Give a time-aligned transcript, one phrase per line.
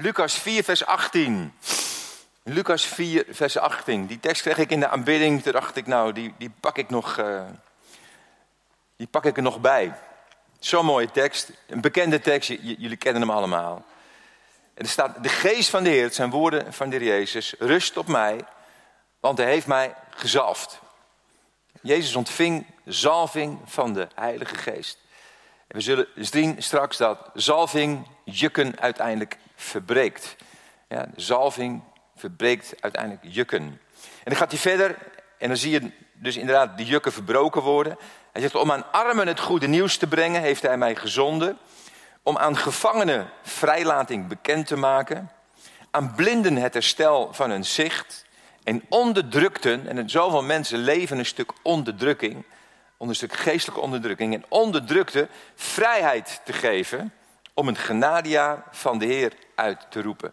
[0.00, 1.52] Lucas 4, vers 18.
[2.42, 4.06] Lucas 4, vers 18.
[4.06, 5.42] Die tekst kreeg ik in de aanbidding.
[5.42, 7.42] Toen dacht ik, nou, die, die pak ik nog, uh,
[8.96, 9.94] die pak ik er nog bij.
[10.58, 11.50] Zo'n mooie tekst.
[11.66, 13.84] Een bekende tekst, jullie kennen hem allemaal.
[14.74, 17.54] En er staat, de geest van de Heer, het zijn woorden van de Heer Jezus,
[17.58, 18.44] rust op mij,
[19.20, 20.80] want hij heeft mij gezalfd.
[21.82, 24.98] Jezus ontving zalving van de Heilige Geest.
[25.66, 30.36] En we zullen zien straks dat zalving jukken uiteindelijk verbreekt.
[30.88, 31.82] Ja, zalving
[32.16, 33.62] verbreekt uiteindelijk jukken.
[33.62, 34.96] En dan gaat hij verder
[35.38, 37.98] en dan zie je dus inderdaad die jukken verbroken worden.
[38.32, 41.58] Hij zegt, om aan armen het goede nieuws te brengen, heeft hij mij gezonden.
[42.22, 45.30] Om aan gevangenen vrijlating bekend te maken.
[45.90, 48.26] Aan blinden het herstel van hun zicht.
[48.64, 52.44] En onderdrukten, en zoveel mensen leven een stuk onderdrukking.
[52.96, 54.34] Onder een stuk geestelijke onderdrukking.
[54.34, 57.12] En onderdrukte vrijheid te geven.
[57.54, 60.32] Om een genadejaar van de Heer uit te roepen.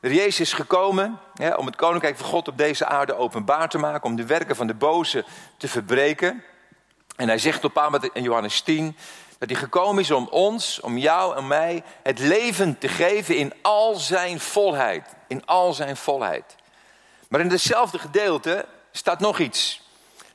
[0.00, 1.20] De Jezus is gekomen
[1.56, 4.04] om het koninkrijk van God op deze aarde openbaar te maken.
[4.04, 5.24] Om de werken van de boze
[5.56, 6.44] te verbreken.
[7.16, 8.96] En hij zegt op aan in Johannes 10
[9.38, 13.52] dat hij gekomen is om ons, om jou en mij, het leven te geven in
[13.62, 15.14] al zijn volheid.
[15.26, 16.56] In al zijn volheid.
[17.28, 19.83] Maar in hetzelfde gedeelte staat nog iets.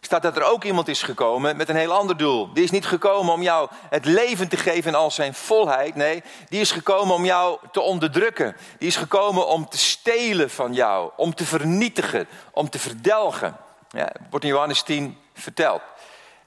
[0.09, 2.53] Staat dat er ook iemand is gekomen met een heel ander doel.
[2.53, 5.95] Die is niet gekomen om jou het leven te geven in al zijn volheid.
[5.95, 8.55] Nee, die is gekomen om jou te onderdrukken.
[8.77, 11.11] Die is gekomen om te stelen van jou.
[11.15, 12.27] Om te vernietigen.
[12.51, 13.57] Om te verdelgen.
[13.89, 15.81] Ja, wordt in Johannes 10 verteld.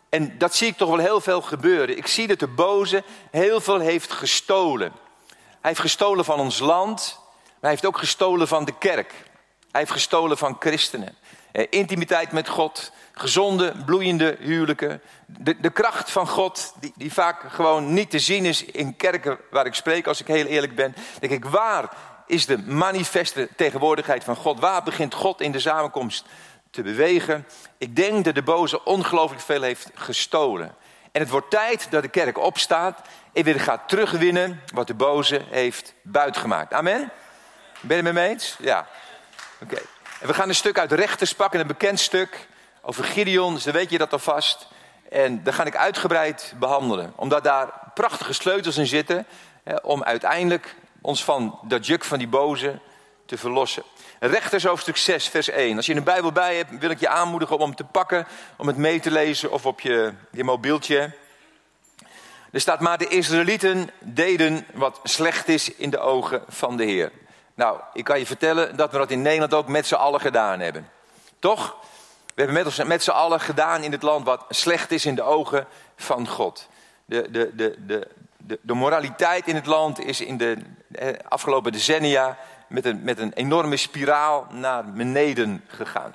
[0.08, 1.96] En dat zie ik toch wel heel veel gebeuren.
[1.96, 4.92] Ik zie dat de boze heel veel heeft gestolen.
[5.28, 9.12] Hij heeft gestolen van ons land, maar hij heeft ook gestolen van de kerk.
[9.70, 11.16] Hij heeft gestolen van christenen.
[11.52, 12.92] Eh, intimiteit met God,
[13.22, 15.00] gezonde, bloeiende huwelijken.
[15.26, 19.38] De, de kracht van God, die, die vaak gewoon niet te zien is in kerken
[19.50, 20.94] waar ik spreek, als ik heel eerlijk ben.
[21.20, 21.90] Denk ik, waar
[22.26, 24.60] is de manifeste tegenwoordigheid van God?
[24.60, 26.24] Waar begint God in de samenkomst
[26.70, 27.46] te bewegen.
[27.78, 30.74] Ik denk dat de boze ongelooflijk veel heeft gestolen.
[31.12, 33.00] En het wordt tijd dat de kerk opstaat
[33.32, 36.72] en weer gaat terugwinnen wat de boze heeft buitgemaakt.
[36.72, 37.10] Amen?
[37.80, 38.56] Ben je het mee eens?
[38.58, 38.88] Ja.
[39.62, 39.78] Oké.
[40.20, 42.48] En we gaan een stuk uit Rechters pakken, een bekend stuk
[42.82, 44.66] over Gideon, dus dan weet je dat alvast.
[45.10, 49.26] En dat ga ik uitgebreid behandelen, omdat daar prachtige sleutels in zitten
[49.62, 52.78] hè, om uiteindelijk ons van dat juk van die boze
[53.26, 53.82] te verlossen.
[54.20, 55.76] Rechters hoofdstuk 6, vers 1.
[55.76, 58.26] Als je een Bijbel bij hebt, wil ik je aanmoedigen om hem te pakken,
[58.56, 61.12] om het mee te lezen of op je, je mobieltje.
[62.52, 67.12] Er staat maar de Israëlieten deden wat slecht is in de ogen van de Heer.
[67.54, 70.60] Nou, ik kan je vertellen dat we dat in Nederland ook met z'n allen gedaan
[70.60, 70.88] hebben.
[71.38, 71.76] Toch?
[72.34, 75.22] We hebben met, met z'n allen gedaan in het land wat slecht is in de
[75.22, 75.66] ogen
[75.96, 76.68] van God.
[77.04, 80.56] De, de, de, de, de, de moraliteit in het land is in de
[80.92, 82.38] eh, afgelopen decennia
[82.68, 86.12] met een, met een enorme spiraal naar beneden gegaan.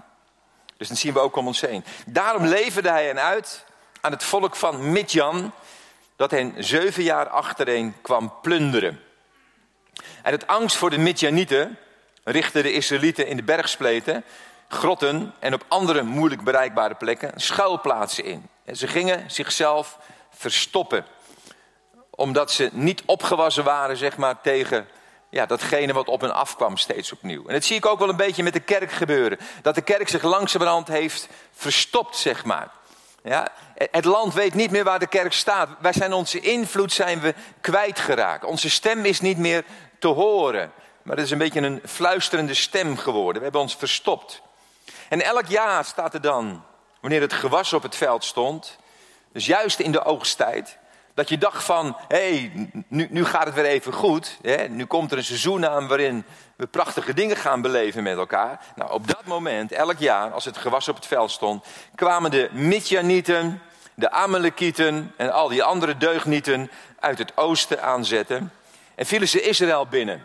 [0.78, 1.84] Dus dat zien we ook om ons heen.
[2.06, 3.66] Daarom leverde hij hen uit
[4.02, 5.52] aan het volk van Midjan,
[6.16, 9.00] dat hen zeven jaar achtereen kwam plunderen.
[10.22, 11.78] En het angst voor de Midjanieten
[12.24, 14.24] richtten de Israëlieten in de bergspleten,
[14.68, 18.50] grotten en op andere moeilijk bereikbare plekken schuilplaatsen in.
[18.74, 19.98] Ze gingen zichzelf
[20.30, 21.06] verstoppen,
[22.10, 24.88] omdat ze niet opgewassen waren zeg maar, tegen
[25.30, 27.48] ja, datgene wat op en afkwam steeds opnieuw.
[27.48, 29.38] En dat zie ik ook wel een beetje met de kerk gebeuren.
[29.62, 32.72] Dat de kerk zich langzamerhand heeft verstopt, zeg maar.
[33.24, 35.70] Ja, het land weet niet meer waar de kerk staat.
[35.80, 38.44] Wij zijn onze invloed zijn we kwijtgeraakt.
[38.44, 39.64] Onze stem is niet meer
[40.00, 40.72] te horen.
[41.04, 43.36] Maar het is een beetje een fluisterende stem geworden.
[43.36, 44.42] We hebben ons verstopt.
[45.10, 46.64] En elk jaar staat er dan,
[47.02, 48.78] wanneer het gewas op het veld stond,
[49.32, 50.78] dus juist in de oogsttijd,
[51.18, 54.38] dat je dacht van, hé, hey, nu, nu gaat het weer even goed.
[54.42, 54.68] Hè?
[54.68, 56.26] Nu komt er een seizoen aan waarin
[56.56, 58.60] we prachtige dingen gaan beleven met elkaar.
[58.76, 62.50] Nou, op dat moment, elk jaar, als het gewas op het veld stond, kwamen de
[62.52, 63.62] Midjanieten,
[63.94, 68.52] de Amalekieten en al die andere deugnieten uit het oosten aanzetten.
[68.96, 70.24] En vielen ze Israël binnen.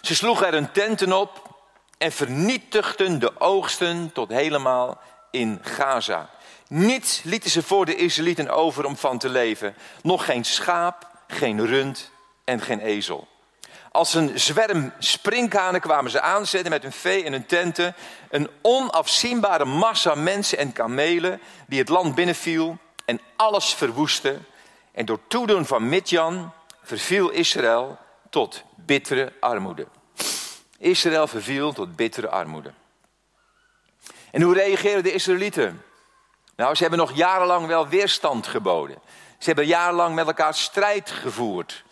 [0.00, 1.53] Ze sloegen er hun tenten op
[1.98, 5.00] en vernietigden de oogsten tot helemaal
[5.30, 6.30] in Gaza.
[6.68, 9.74] Niets lieten ze voor de Israëlieten over om van te leven.
[10.02, 12.10] Nog geen schaap, geen rund
[12.44, 13.28] en geen ezel.
[13.90, 17.94] Als een zwerm sprinkhanen kwamen ze aanzetten met hun vee en hun tenten.
[18.30, 24.38] Een onafzienbare massa mensen en kamelen die het land binnenviel en alles verwoestte.
[24.92, 26.52] En door toedoen van Midjan
[26.82, 27.98] verviel Israël
[28.30, 29.86] tot bittere armoede.
[30.78, 32.72] Israël verviel tot bittere armoede.
[34.30, 35.82] En hoe reageerden de Israëlieten?
[36.56, 38.98] Nou, ze hebben nog jarenlang wel weerstand geboden.
[39.38, 41.84] Ze hebben jarenlang met elkaar strijd gevoerd.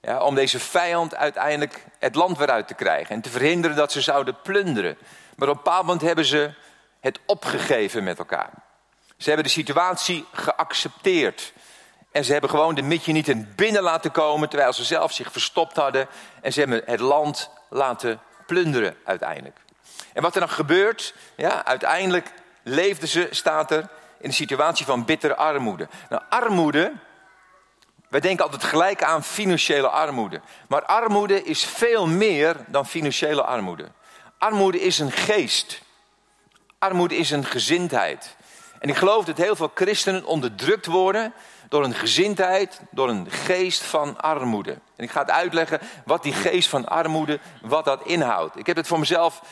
[0.00, 3.92] Ja, om deze vijand uiteindelijk het land weer uit te krijgen en te verhinderen dat
[3.92, 4.98] ze zouden plunderen.
[5.36, 6.50] Maar op een bepaald moment hebben ze
[7.00, 8.50] het opgegeven met elkaar.
[9.16, 11.52] Ze hebben de situatie geaccepteerd.
[12.12, 16.08] En ze hebben gewoon de Midjanieten binnen laten komen terwijl ze zelf zich verstopt hadden.
[16.40, 19.58] En ze hebben het land laten plunderen uiteindelijk.
[20.12, 22.32] En wat er dan gebeurt, ja, uiteindelijk
[22.62, 23.88] leefden ze, staat er,
[24.18, 25.88] in een situatie van bittere armoede.
[26.08, 26.92] Nou, armoede,
[28.08, 30.40] wij denken altijd gelijk aan financiële armoede.
[30.68, 33.86] Maar armoede is veel meer dan financiële armoede.
[34.38, 35.82] Armoede is een geest.
[36.78, 38.36] Armoede is een gezindheid.
[38.82, 41.32] En ik geloof dat heel veel christenen onderdrukt worden
[41.68, 44.70] door een gezindheid, door een geest van armoede.
[44.70, 48.58] En ik ga het uitleggen wat die geest van armoede, wat dat inhoudt.
[48.58, 49.42] Ik heb het voor mezelf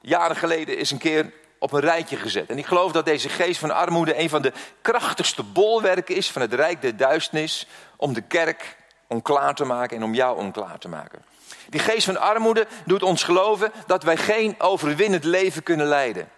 [0.00, 2.50] jaren geleden eens een keer op een rijtje gezet.
[2.50, 6.42] En ik geloof dat deze geest van armoede een van de krachtigste bolwerken is van
[6.42, 8.76] het rijk der duisternis om de kerk
[9.06, 11.24] onklaar te maken en om jou onklaar te maken.
[11.68, 16.28] Die geest van armoede doet ons geloven dat wij geen overwinnend leven kunnen leiden.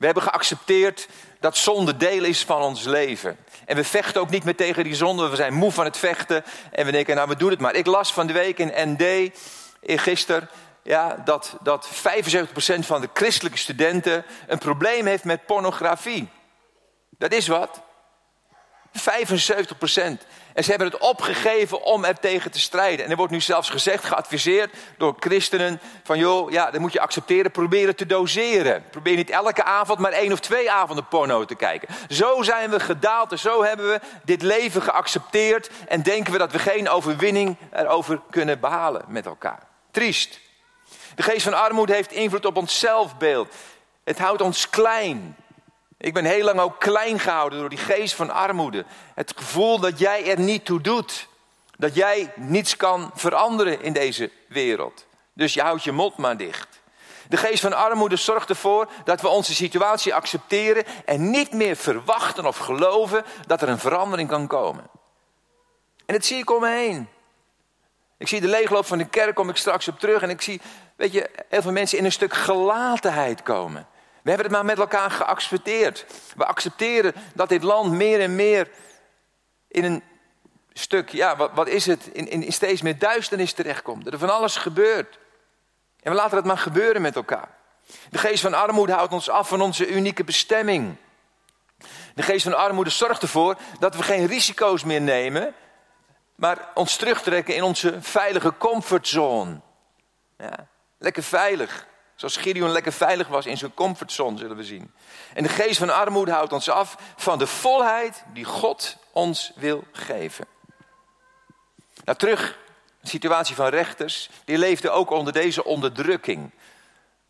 [0.00, 1.08] We hebben geaccepteerd
[1.40, 3.36] dat zonde deel is van ons leven.
[3.66, 5.28] En we vechten ook niet meer tegen die zonde.
[5.28, 6.44] We zijn moe van het vechten.
[6.70, 7.74] En we denken, nou we doen het maar.
[7.74, 9.30] Ik las van de week in ND,
[9.82, 10.48] gisteren,
[10.82, 11.90] ja, dat, dat 75%
[12.80, 16.28] van de christelijke studenten een probleem heeft met pornografie.
[17.18, 17.80] Dat is wat.
[18.92, 19.78] 75
[20.54, 23.04] En ze hebben het opgegeven om er tegen te strijden.
[23.04, 25.80] En er wordt nu zelfs gezegd, geadviseerd door christenen...
[26.04, 28.84] van joh, ja, dat moet je accepteren, proberen te doseren.
[28.90, 31.88] Probeer niet elke avond maar één of twee avonden porno te kijken.
[32.08, 35.70] Zo zijn we gedaald en zo hebben we dit leven geaccepteerd...
[35.88, 39.62] en denken we dat we geen overwinning erover kunnen behalen met elkaar.
[39.90, 40.40] Triest.
[41.14, 43.54] De geest van armoede heeft invloed op ons zelfbeeld.
[44.04, 45.36] Het houdt ons klein.
[46.00, 48.84] Ik ben heel lang ook klein gehouden door die geest van armoede.
[49.14, 51.28] Het gevoel dat jij er niet toe doet.
[51.76, 55.06] Dat jij niets kan veranderen in deze wereld.
[55.32, 56.80] Dus je houdt je mond maar dicht.
[57.28, 62.46] De geest van armoede zorgt ervoor dat we onze situatie accepteren en niet meer verwachten
[62.46, 64.84] of geloven dat er een verandering kan komen.
[66.06, 67.08] En dat zie ik om me heen.
[68.18, 70.22] Ik zie de leegloop van de kerk, kom ik straks op terug.
[70.22, 70.60] En ik zie,
[70.96, 73.86] weet je, heel veel mensen in een stuk gelatenheid komen.
[74.22, 76.06] We hebben het maar met elkaar geaccepteerd.
[76.36, 78.68] We accepteren dat dit land meer en meer
[79.68, 80.02] in een
[80.72, 84.04] stuk, ja, wat, wat is het, in, in, steeds meer duisternis terechtkomt.
[84.04, 85.18] Dat er van alles gebeurt.
[86.02, 87.48] En we laten het maar gebeuren met elkaar.
[88.10, 90.96] De geest van armoede houdt ons af van onze unieke bestemming.
[92.14, 95.54] De geest van armoede zorgt ervoor dat we geen risico's meer nemen,
[96.34, 99.60] maar ons terugtrekken in onze veilige comfortzone.
[100.38, 100.66] Ja,
[100.98, 101.86] lekker veilig.
[102.20, 104.92] Zoals Gideon lekker veilig was in zijn comfortzone, zullen we zien.
[105.34, 109.84] En de geest van armoede houdt ons af van de volheid die God ons wil
[109.92, 110.46] geven.
[112.04, 112.58] Nou, terug,
[113.00, 114.30] de situatie van rechters.
[114.44, 116.50] Die leefden ook onder deze onderdrukking.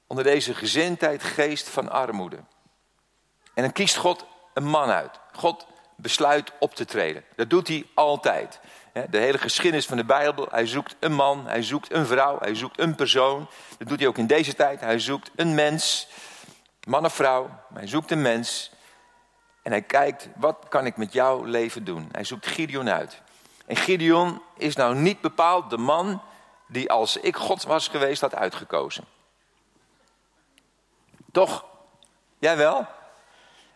[0.07, 2.39] Onder deze gezindheid, geest van armoede.
[3.55, 5.21] En dan kiest God een man uit.
[5.33, 5.67] God
[5.97, 7.25] besluit op te treden.
[7.37, 8.61] Dat doet hij altijd.
[8.93, 10.49] De hele geschiedenis van de Bijbel.
[10.51, 13.49] Hij zoekt een man, hij zoekt een vrouw, hij zoekt een persoon.
[13.79, 14.81] Dat doet hij ook in deze tijd.
[14.81, 16.09] Hij zoekt een mens,
[16.87, 17.51] man of vrouw.
[17.75, 18.71] Hij zoekt een mens.
[19.63, 22.09] En hij kijkt, wat kan ik met jouw leven doen?
[22.13, 23.23] Hij zoekt Gideon uit.
[23.67, 26.23] En Gideon is nou niet bepaald de man
[26.69, 29.05] die als ik God was geweest had uitgekozen.
[31.33, 31.65] Toch?
[32.39, 32.81] Jij wel?
[32.81, 32.87] Ik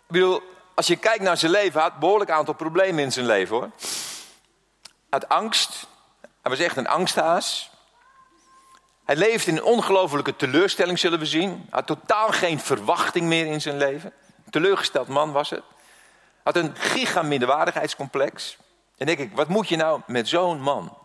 [0.06, 0.42] bedoel,
[0.74, 3.70] als je kijkt naar zijn leven, had behoorlijk aantal problemen in zijn leven hoor
[5.14, 5.86] uit angst.
[6.20, 7.70] Hij was echt een angsthaas.
[9.04, 11.50] Hij leefde in een ongelofelijke teleurstelling, zullen we zien.
[11.50, 14.12] Hij had totaal geen verwachting meer in zijn leven.
[14.44, 15.62] Een teleurgesteld man was het.
[16.42, 18.56] Had een gigaminderwaardigheidscomplex.
[18.96, 20.98] En denk ik, wat moet je nou met zo'n man?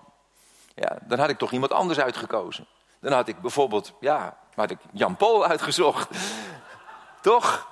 [0.75, 2.67] Ja, dan had ik toch iemand anders uitgekozen.
[2.99, 6.09] Dan had ik bijvoorbeeld, ja, had ik Jan Paul uitgezocht.
[7.21, 7.67] toch?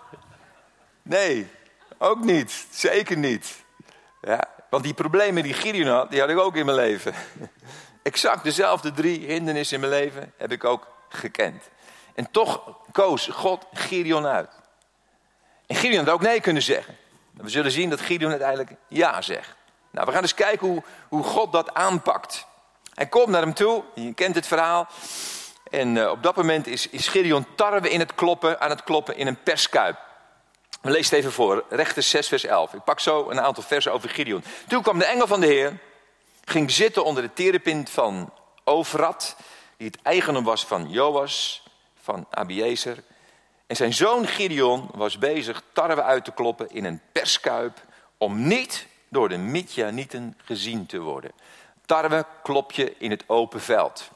[1.01, 1.51] Nee,
[1.97, 2.67] ook niet.
[2.71, 3.63] Zeker niet.
[4.21, 7.13] Ja, want die problemen die Gideon had, die had ik ook in mijn leven.
[8.03, 11.63] Exact dezelfde drie hindernissen in mijn leven heb ik ook gekend.
[12.15, 14.49] En toch koos God Gideon uit.
[15.67, 16.97] En Gideon had ook nee kunnen zeggen.
[17.33, 19.55] We zullen zien dat Gideon uiteindelijk ja zegt.
[19.91, 22.45] Nou, we gaan eens kijken hoe, hoe God dat aanpakt.
[22.93, 24.87] Hij komt naar hem toe, je kent het verhaal.
[25.69, 29.17] En uh, op dat moment is, is Gideon tarwe in het kloppen, aan het kloppen
[29.17, 29.97] in een perskuip.
[30.91, 32.73] Lezen het even voor, rechter 6 vers 11.
[32.73, 34.43] Ik pak zo een aantal versen over Gideon.
[34.67, 35.79] Toen kwam de engel van de Heer,
[36.45, 39.35] ging zitten onder de terepint van Overat,
[39.77, 41.63] die het eigendom was van Joas,
[42.01, 43.03] van Abiezer.
[43.67, 47.77] En zijn zoon Gideon was bezig tarwe uit te kloppen in een perskuip,
[48.17, 51.31] om niet door de Midjanieten gezien te worden.
[51.85, 54.09] Tarwe klop je in het open veld.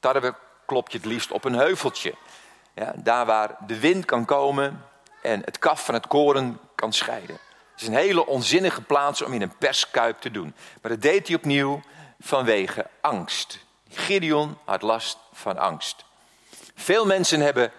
[0.00, 0.34] Tarwe
[0.66, 2.14] klop je het liefst op een heuveltje.
[2.74, 4.84] Ja, daar waar de wind kan komen
[5.26, 7.38] en het kaf van het koren kan scheiden.
[7.72, 10.54] Het is een hele onzinnige plaats om in een perskuip te doen.
[10.82, 11.80] Maar dat deed hij opnieuw
[12.20, 13.58] vanwege angst.
[13.88, 16.04] Gideon had last van angst.
[16.74, 17.72] Veel mensen hebben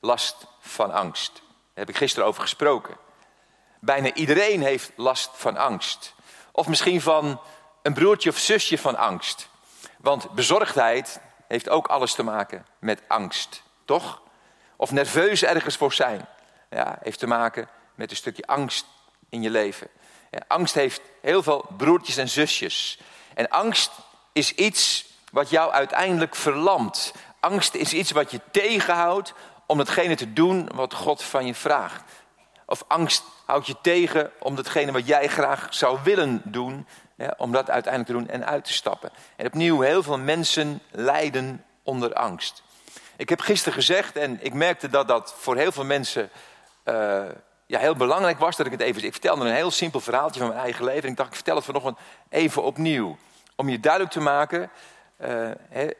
[0.00, 1.32] last van angst.
[1.34, 1.42] Daar
[1.74, 2.96] heb ik gisteren over gesproken.
[3.80, 6.14] Bijna iedereen heeft last van angst.
[6.52, 7.40] Of misschien van
[7.82, 9.48] een broertje of zusje van angst.
[9.98, 14.20] Want bezorgdheid heeft ook alles te maken met angst, toch?
[14.76, 16.26] Of nerveus ergens voor zijn.
[16.72, 18.86] Ja, heeft te maken met een stukje angst
[19.28, 19.88] in je leven.
[20.46, 22.98] Angst heeft heel veel broertjes en zusjes.
[23.34, 23.90] En angst
[24.32, 27.12] is iets wat jou uiteindelijk verlamt.
[27.40, 29.34] Angst is iets wat je tegenhoudt
[29.66, 32.02] om hetgene te doen wat God van je vraagt.
[32.66, 36.86] Of angst houdt je tegen om datgene wat jij graag zou willen doen,
[37.36, 39.10] om dat uiteindelijk te doen en uit te stappen.
[39.36, 42.62] En opnieuw, heel veel mensen lijden onder angst.
[43.16, 46.30] Ik heb gisteren gezegd, en ik merkte dat dat voor heel veel mensen
[46.84, 47.22] uh,
[47.66, 49.04] ja, heel belangrijk was dat ik het even.
[49.04, 51.02] Ik vertelde een heel simpel verhaaltje van mijn eigen leven.
[51.02, 51.98] En ik dacht, ik vertel het vanochtend
[52.28, 53.16] even opnieuw.
[53.56, 54.70] Om je duidelijk te maken
[55.20, 55.50] uh,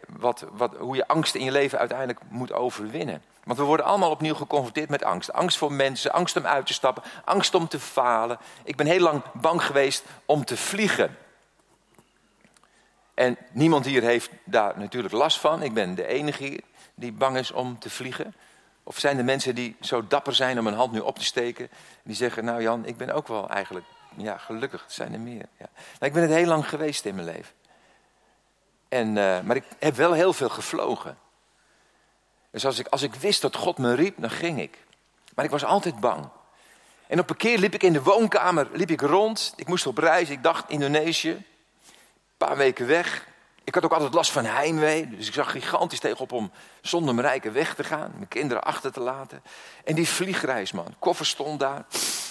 [0.09, 3.23] wat, wat, hoe je angst in je leven uiteindelijk moet overwinnen.
[3.45, 5.33] Want we worden allemaal opnieuw geconfronteerd met angst.
[5.33, 8.39] Angst voor mensen, angst om uit te stappen, angst om te falen.
[8.65, 11.17] Ik ben heel lang bang geweest om te vliegen.
[13.15, 15.63] En niemand hier heeft daar natuurlijk last van.
[15.63, 16.61] Ik ben de enige
[16.95, 18.35] die bang is om te vliegen.
[18.83, 21.69] Of zijn er mensen die zo dapper zijn om een hand nu op te steken.
[22.03, 23.85] Die zeggen, nou Jan, ik ben ook wel eigenlijk,
[24.17, 25.47] ja gelukkig, zijn er meer.
[25.59, 25.67] Ja.
[26.07, 27.55] Ik ben het heel lang geweest in mijn leven.
[28.89, 31.19] En, uh, maar ik heb wel heel veel gevlogen.
[32.51, 34.79] Dus als ik, als ik wist dat God me riep, dan ging ik.
[35.35, 36.29] Maar ik was altijd bang.
[37.07, 39.53] En op een keer liep ik in de woonkamer liep ik rond.
[39.57, 41.31] Ik moest op reis, ik dacht Indonesië.
[41.31, 41.45] Een
[42.37, 43.27] paar weken weg.
[43.65, 45.09] Ik had ook altijd last van heimwee.
[45.09, 46.51] Dus ik zag gigantisch tegenop om
[46.81, 48.13] zonder mijn rijken weg te gaan.
[48.15, 49.43] Mijn kinderen achter te laten.
[49.85, 50.95] En die vliegreis, man.
[50.99, 51.85] Koffer stond daar.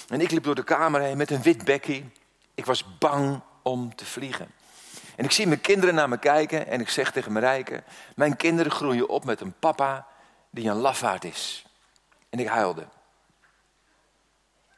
[0.08, 2.12] En ik liep door de kamer heen met een wit bekkie.
[2.54, 4.50] Ik was bang om te vliegen.
[5.16, 6.66] En ik zie mijn kinderen naar me kijken.
[6.66, 7.84] En ik zeg tegen mijn rijken.
[8.16, 10.06] Mijn kinderen groeien op met een papa
[10.50, 11.64] die een lafaard is.
[12.30, 12.86] En ik huilde.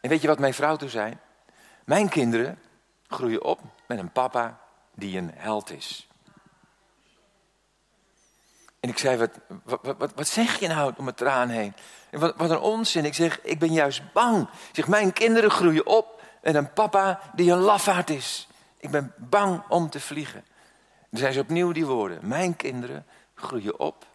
[0.00, 1.16] En weet je wat mijn vrouw toen zei?
[1.84, 2.58] Mijn kinderen
[3.08, 4.60] groeien op met een papa
[4.94, 6.08] die een held is.
[8.84, 9.30] En ik zei, wat,
[9.64, 11.74] wat, wat, wat zeg je nou om het traan heen?
[12.10, 13.04] En wat, wat een onzin.
[13.04, 14.48] Ik zeg, ik ben juist bang.
[14.72, 18.48] Zeg, mijn kinderen groeien op met een papa die een lafaard is.
[18.78, 20.44] Ik ben bang om te vliegen.
[21.10, 22.18] Dan zijn ze opnieuw die woorden.
[22.22, 24.06] Mijn kinderen groeien op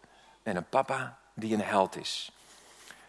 [0.43, 2.31] met een papa die een held is.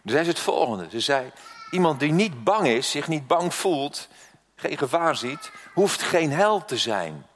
[0.03, 0.91] Dan zei ze het volgende.
[0.91, 1.33] Ze zei,
[1.71, 4.09] iemand die niet bang is, zich niet bang voelt,
[4.57, 7.27] geen gevaar ziet, hoeft geen held te zijn.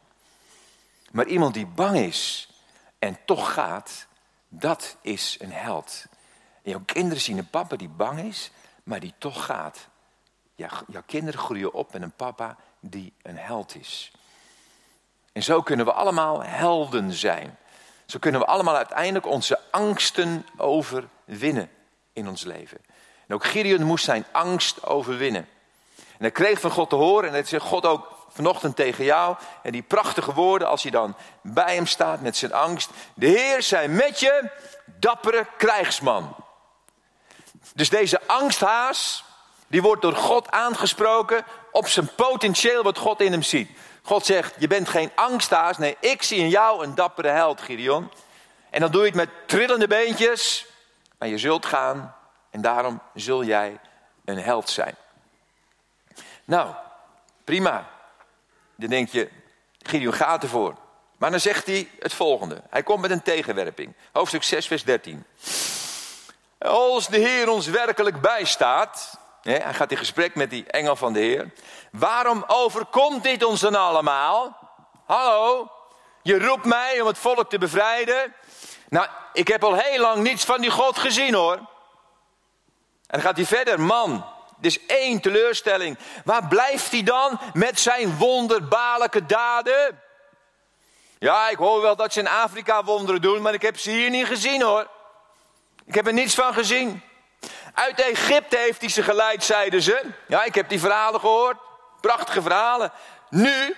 [1.10, 2.48] Maar iemand die bang is
[3.04, 4.06] en toch gaat,
[4.58, 6.04] dat is een held.
[6.62, 8.50] En jouw kinderen zien een papa die bang is,
[8.82, 9.88] maar die toch gaat.
[10.86, 14.12] Jouw kinderen groeien op met een papa die een held is.
[15.32, 17.58] En zo kunnen we allemaal helden zijn.
[18.06, 21.70] Zo kunnen we allemaal uiteindelijk onze angsten overwinnen
[22.12, 22.78] in ons leven.
[23.26, 25.48] En ook Gideon moest zijn angst overwinnen.
[25.96, 29.36] En hij kreeg van God te horen, en dat zegt God ook vanochtend tegen jou.
[29.62, 32.90] En die prachtige woorden als hij dan bij hem staat met zijn angst.
[33.14, 34.50] De Heer zij met je,
[34.86, 36.36] dappere krijgsman.
[37.74, 39.24] Dus deze angsthaas,
[39.66, 43.70] die wordt door God aangesproken op zijn potentieel wat God in hem ziet.
[44.02, 45.78] God zegt, je bent geen angsthaas.
[45.78, 48.10] Nee, ik zie in jou een dappere held, Gideon.
[48.70, 50.66] En dan doe je het met trillende beentjes.
[51.18, 52.14] Maar je zult gaan
[52.50, 53.78] en daarom zul jij
[54.24, 54.94] een held zijn.
[56.44, 56.74] Nou,
[57.44, 57.93] prima.
[58.76, 59.30] Dan denk je,
[59.82, 60.74] Gideon gaat ervoor.
[61.16, 62.62] Maar dan zegt hij het volgende.
[62.70, 63.94] Hij komt met een tegenwerping.
[64.12, 65.24] Hoofdstuk 6, vers 13.
[66.58, 69.18] Als de Heer ons werkelijk bijstaat.
[69.42, 71.52] hij gaat in gesprek met die engel van de Heer.
[71.90, 74.58] Waarom overkomt dit ons dan allemaal?
[75.06, 75.70] Hallo,
[76.22, 78.34] je roept mij om het volk te bevrijden.
[78.88, 81.54] Nou, ik heb al heel lang niets van die God gezien hoor.
[81.54, 84.24] En dan gaat hij verder, man.
[84.64, 85.98] Dus één teleurstelling.
[86.24, 90.02] Waar blijft hij dan met zijn wonderbaarlijke daden?
[91.18, 94.10] Ja, ik hoor wel dat ze in Afrika wonderen doen, maar ik heb ze hier
[94.10, 94.86] niet gezien hoor.
[95.86, 97.02] Ik heb er niets van gezien.
[97.74, 100.04] Uit Egypte heeft hij ze geleid, zeiden ze.
[100.28, 101.56] Ja, ik heb die verhalen gehoord.
[102.00, 102.92] Prachtige verhalen.
[103.30, 103.76] Nu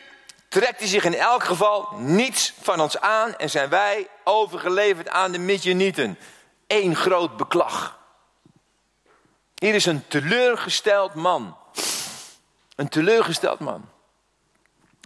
[0.49, 5.33] trekt hij zich in elk geval niets van ons aan en zijn wij overgeleverd aan
[5.33, 6.19] de Midjanieten.
[6.67, 7.99] Eén groot beklag.
[9.57, 11.57] Hier is een teleurgesteld man.
[12.75, 13.89] Een teleurgesteld man.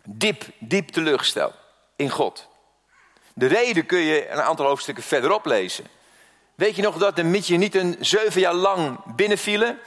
[0.04, 1.54] Diep, diep teleurgesteld.
[1.96, 2.48] in God.
[3.34, 5.84] De reden kun je een aantal hoofdstukken verderop lezen.
[6.54, 9.78] Weet je nog dat de Midjanieten zeven jaar lang binnenvielen?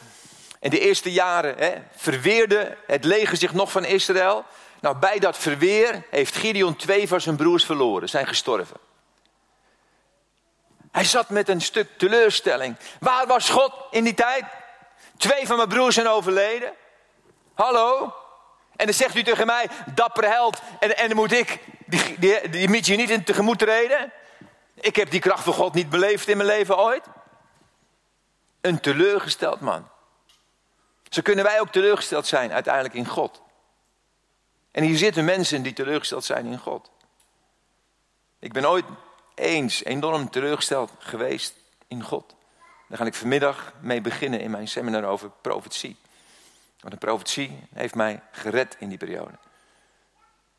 [0.60, 4.46] En de eerste jaren hè, verweerde het leger zich nog van Israël.
[4.82, 8.77] Nou, bij dat verweer heeft Gideon twee van zijn broers verloren, zijn gestorven.
[10.93, 12.75] Hij zat met een stuk teleurstelling.
[13.00, 14.43] Waar was God in die tijd?
[15.17, 16.73] Twee van mijn broers zijn overleden.
[17.53, 18.13] Hallo?
[18.75, 22.50] En dan zegt u tegen mij, dapper held, en, en dan moet ik die, die,
[22.50, 24.12] die je niet in tegemoet treden?
[24.73, 27.05] Ik heb die kracht van God niet beleefd in mijn leven ooit.
[28.62, 29.89] Een teleurgesteld man.
[31.09, 33.41] Zo kunnen wij ook teleurgesteld zijn uiteindelijk in God.
[34.71, 36.91] En hier zitten mensen die teleurgesteld zijn in God.
[38.39, 38.85] Ik ben ooit
[39.35, 41.53] eens enorm teleurgesteld geweest
[41.87, 42.35] in God.
[42.87, 45.95] Daar ga ik vanmiddag mee beginnen in mijn seminar over profetie.
[46.79, 49.37] Want een profetie heeft mij gered in die periode.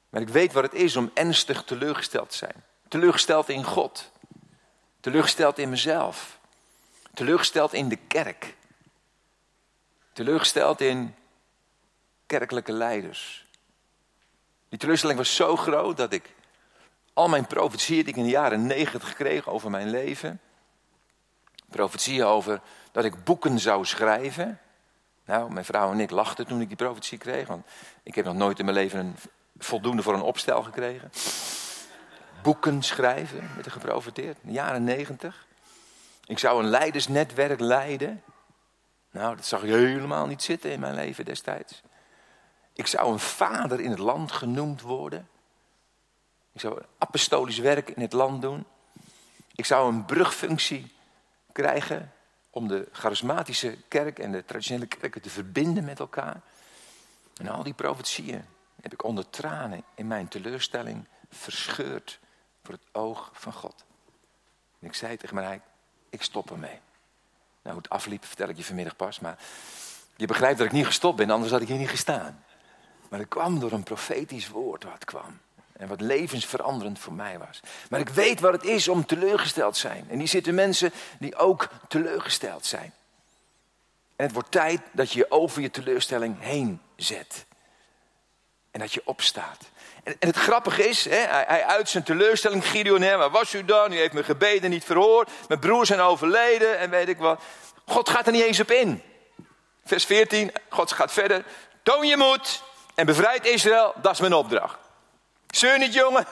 [0.08, 2.64] Maar ik weet wat het is om ernstig teleurgesteld te zijn.
[2.88, 4.10] Teleurgesteld in God.
[5.00, 6.38] Teleurgesteld in mezelf.
[7.14, 8.54] Teleurgesteld in de kerk.
[10.12, 11.14] Teleurgesteld in
[12.26, 13.46] kerkelijke leiders.
[14.68, 16.34] Die teleurstelling was zo groot dat ik
[17.14, 20.40] al mijn profetieën die ik in de jaren negentig kreeg over mijn leven.
[21.71, 22.61] Profetieën over
[22.92, 24.59] dat ik boeken zou schrijven.
[25.25, 27.47] Nou, mijn vrouw en ik lachten toen ik die profetie kreeg.
[27.47, 27.66] Want
[28.02, 29.16] ik heb nog nooit in mijn leven een,
[29.59, 31.11] voldoende voor een opstel gekregen.
[32.42, 34.37] Boeken schrijven, met er geprofiteerd.
[34.40, 35.47] In de jaren negentig.
[36.26, 38.23] Ik zou een leidersnetwerk leiden.
[39.11, 41.83] Nou, dat zag ik helemaal niet zitten in mijn leven destijds.
[42.73, 45.28] Ik zou een vader in het land genoemd worden.
[46.54, 48.64] Ik zou apostolisch werk in het land doen.
[49.54, 50.92] Ik zou een brugfunctie
[51.52, 52.12] krijgen
[52.50, 56.40] om de charismatische kerk en de traditionele kerken te verbinden met elkaar.
[57.37, 58.44] En al die profetieën
[58.82, 62.18] heb ik onder tranen in mijn teleurstelling verscheurd
[62.62, 63.84] voor het oog van God.
[64.80, 65.61] En ik zei tegen mij,
[66.11, 66.80] ik stop ermee.
[67.62, 69.38] Nou, hoe het afliep vertel ik je vanmiddag pas, maar
[70.16, 72.44] je begrijpt dat ik niet gestopt ben, anders had ik hier niet gestaan.
[73.09, 75.40] Maar het kwam door een profetisch woord wat kwam.
[75.76, 77.60] En wat levensveranderend voor mij was.
[77.90, 80.06] Maar ik weet wat het is om teleurgesteld te zijn.
[80.08, 82.92] En hier zitten mensen die ook teleurgesteld zijn.
[84.16, 87.46] En het wordt tijd dat je je over je teleurstelling heen zet.
[88.70, 89.58] En dat je opstaat.
[90.04, 93.64] En, het grappige is, hè, hij, hij, uit zijn teleurstelling, Gideon, hè, waar was u
[93.64, 93.92] dan?
[93.92, 95.30] U heeft mijn gebeden niet verhoord.
[95.48, 97.42] Mijn broers zijn overleden en weet ik wat.
[97.87, 99.02] God gaat er niet eens op in.
[99.84, 101.44] Vers 14, God gaat verder.
[101.82, 102.62] Toon je moed
[102.94, 104.84] en bevrijd Israël, dat is mijn opdracht.
[105.56, 106.26] Zeur niet, jongen.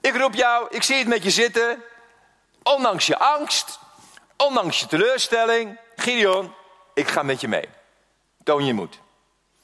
[0.00, 1.82] Ik roep jou, ik zie het met je zitten.
[2.62, 3.78] Ondanks je angst,
[4.36, 5.78] ondanks je teleurstelling.
[5.96, 6.54] Gideon,
[6.94, 7.68] ik ga met je mee.
[8.42, 9.00] Toon je moed.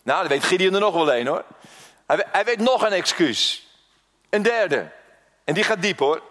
[0.02, 1.44] Nou, dan weet Gideon er nog wel een hoor.
[2.06, 3.68] Hij, hij weet nog een excuus.
[4.30, 4.90] Een derde.
[5.44, 6.22] En die gaat diep hoor.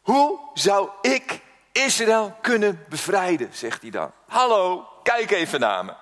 [0.00, 1.40] Hoe zou ik
[1.72, 4.12] Israël kunnen bevrijden, zegt hij dan.
[4.26, 5.92] Hallo, kijk even naar me.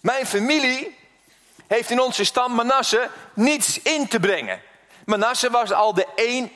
[0.00, 1.01] Mijn familie
[1.72, 4.60] heeft in onze stam Manasse niets in te brengen.
[5.04, 6.50] Manasse was al de één,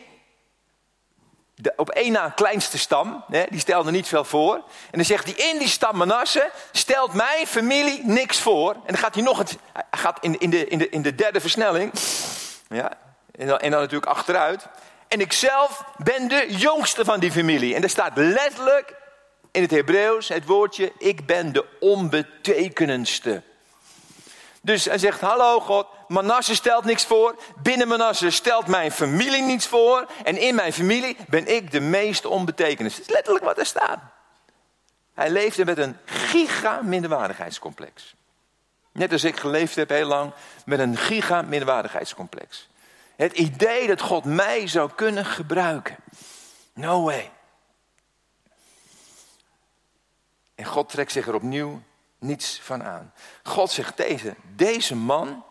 [1.55, 3.24] de op één na kleinste stam.
[3.31, 4.55] Hè, die stelde niet veel voor.
[4.55, 8.72] En dan zegt hij, in die stam Manasse stelt mijn familie niks voor.
[8.72, 9.57] En dan gaat hij nog het,
[9.90, 11.92] gaat in, in, de, in, de, in de derde versnelling.
[12.68, 12.92] Ja,
[13.38, 14.66] en dan, en dan natuurlijk achteruit.
[15.09, 17.74] En ik zelf ben de jongste van die familie.
[17.74, 18.94] En er staat letterlijk
[19.50, 23.42] in het Hebreeuws het woordje: ik ben de onbetekenendste.
[24.66, 27.35] Dus hij zegt, hallo God, Manasse stelt niks voor.
[27.62, 30.07] Binnen Manasse stelt mijn familie niets voor.
[30.24, 32.96] En in mijn familie ben ik de meest onbetekenend.
[32.96, 33.98] Dat is letterlijk wat er staat.
[35.14, 38.14] Hij leefde met een giga minderwaardigheidscomplex.
[38.92, 40.33] Net als ik geleefd heb heel lang
[40.64, 42.68] met een giga minderwaardigheidscomplex.
[43.16, 45.96] Het idee dat God mij zou kunnen gebruiken.
[46.72, 47.31] No way.
[50.55, 51.83] En God trekt zich er opnieuw
[52.18, 53.12] niets van aan.
[53.42, 55.44] God zegt deze, deze man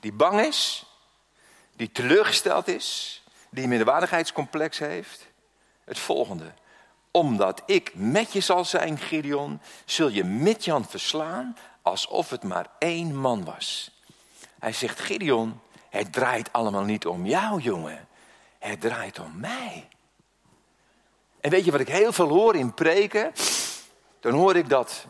[0.00, 0.86] die bang is,
[1.76, 5.26] die teleurgesteld is, die een minderwaardigheidscomplex heeft,
[5.84, 6.52] het volgende.
[7.10, 13.16] Omdat ik met je zal zijn, Gideon, zul je Midjan verslaan alsof het maar één
[13.16, 13.90] man was.
[14.58, 18.08] Hij zegt, Gideon, het draait allemaal niet om jou, jongen.
[18.58, 19.88] Het draait om mij.
[21.40, 23.32] En weet je wat ik heel veel hoor in preken?
[24.20, 25.06] Dan hoor ik dat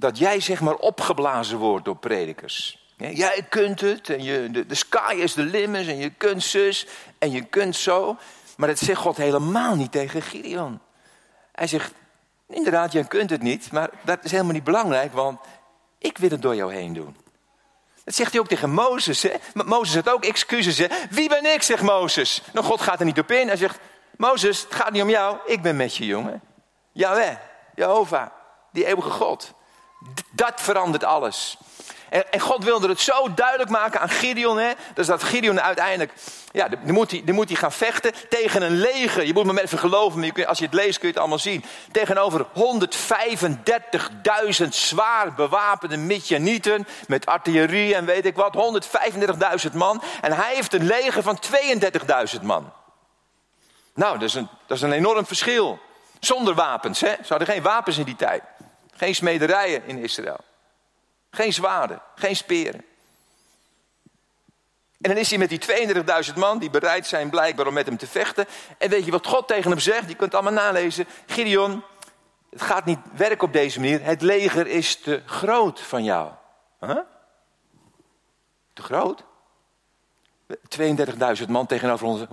[0.00, 2.78] dat jij zeg maar opgeblazen wordt door predikers.
[2.96, 6.86] Jij kunt het en je, de, de sky is the limit en je kunt zus
[7.18, 8.16] en je kunt zo.
[8.56, 10.80] Maar dat zegt God helemaal niet tegen Gideon.
[11.52, 11.92] Hij zegt,
[12.48, 15.40] inderdaad, jij kunt het niet, maar dat is helemaal niet belangrijk, want
[15.98, 17.14] ik wil het door jou heen doen.
[17.14, 19.22] Dat Dat zegt hij ook tegen Mozes.
[19.22, 19.32] Hè?
[19.52, 20.78] Mozes had ook excuses.
[20.78, 20.86] Hè?
[21.10, 22.42] Wie ben ik, zegt Mozes.
[22.52, 23.46] Nou, God gaat er niet op in.
[23.46, 23.78] Hij zegt,
[24.16, 25.38] Mozes, het gaat niet om jou.
[25.46, 26.40] Ik ben met je, jongen.
[26.92, 27.38] Jawel,
[27.74, 28.26] Jehovah,
[28.72, 29.54] die eeuwige God.
[30.30, 31.58] Dat verandert alles.
[32.10, 34.58] En, God wilde het zo duidelijk maken aan Gideon.
[34.58, 36.12] Hè, dus dat Gideon uiteindelijk,
[36.52, 39.26] ja, dan moet, hij, dan moet hij gaan vechten tegen een leger.
[39.26, 41.64] Je moet me even geloven, maar als je het leest kun je het allemaal zien.
[41.92, 42.46] Tegenover
[44.62, 48.82] 135.000 zwaar bewapende Midjanieten met artillerie en weet ik wat.
[49.64, 50.02] 135.000 man.
[50.20, 51.38] En hij heeft een leger van
[52.34, 52.72] 32.000 man.
[53.94, 55.78] Nou, dat is, een, dat is een enorm verschil.
[56.20, 57.14] Zonder wapens, hè?
[57.22, 58.42] Ze hadden geen wapens in die tijd.
[59.00, 60.40] Geen smederijen in Israël.
[61.30, 62.84] Geen zwaarden, geen speren.
[65.00, 65.60] En dan is hij met die
[66.28, 68.46] 32.000 man die bereid zijn blijkbaar om met hem te vechten.
[68.78, 70.08] En weet je wat God tegen hem zegt?
[70.08, 71.06] Je kunt het allemaal nalezen.
[71.26, 71.82] Gideon,
[72.50, 74.02] het gaat niet werken op deze manier.
[74.02, 76.30] Het leger is te groot van jou.
[78.72, 79.24] Te groot?
[81.42, 82.24] 32.000 man tegenover ons.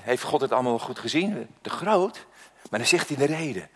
[0.00, 1.54] Heeft God het allemaal goed gezien?
[1.60, 2.26] Te groot?
[2.70, 3.70] Maar dan zegt hij de reden.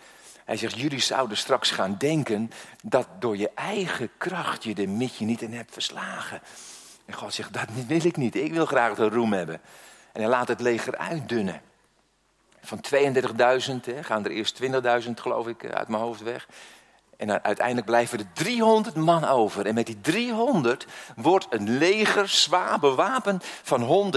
[0.45, 2.51] Hij zegt, jullie zouden straks gaan denken
[2.83, 6.41] dat door je eigen kracht je de mitje niet in hebt verslagen.
[7.05, 8.35] En God zegt, dat wil ik niet.
[8.35, 9.61] Ik wil graag de roem hebben.
[10.13, 11.61] En hij laat het leger uitdunnen.
[12.61, 14.69] Van 32.000 gaan er eerst 20.000
[15.15, 16.47] geloof ik uit mijn hoofd weg.
[17.17, 19.67] En uiteindelijk blijven er 300 man over.
[19.67, 24.13] En met die 300 wordt een leger zwaar bewapend van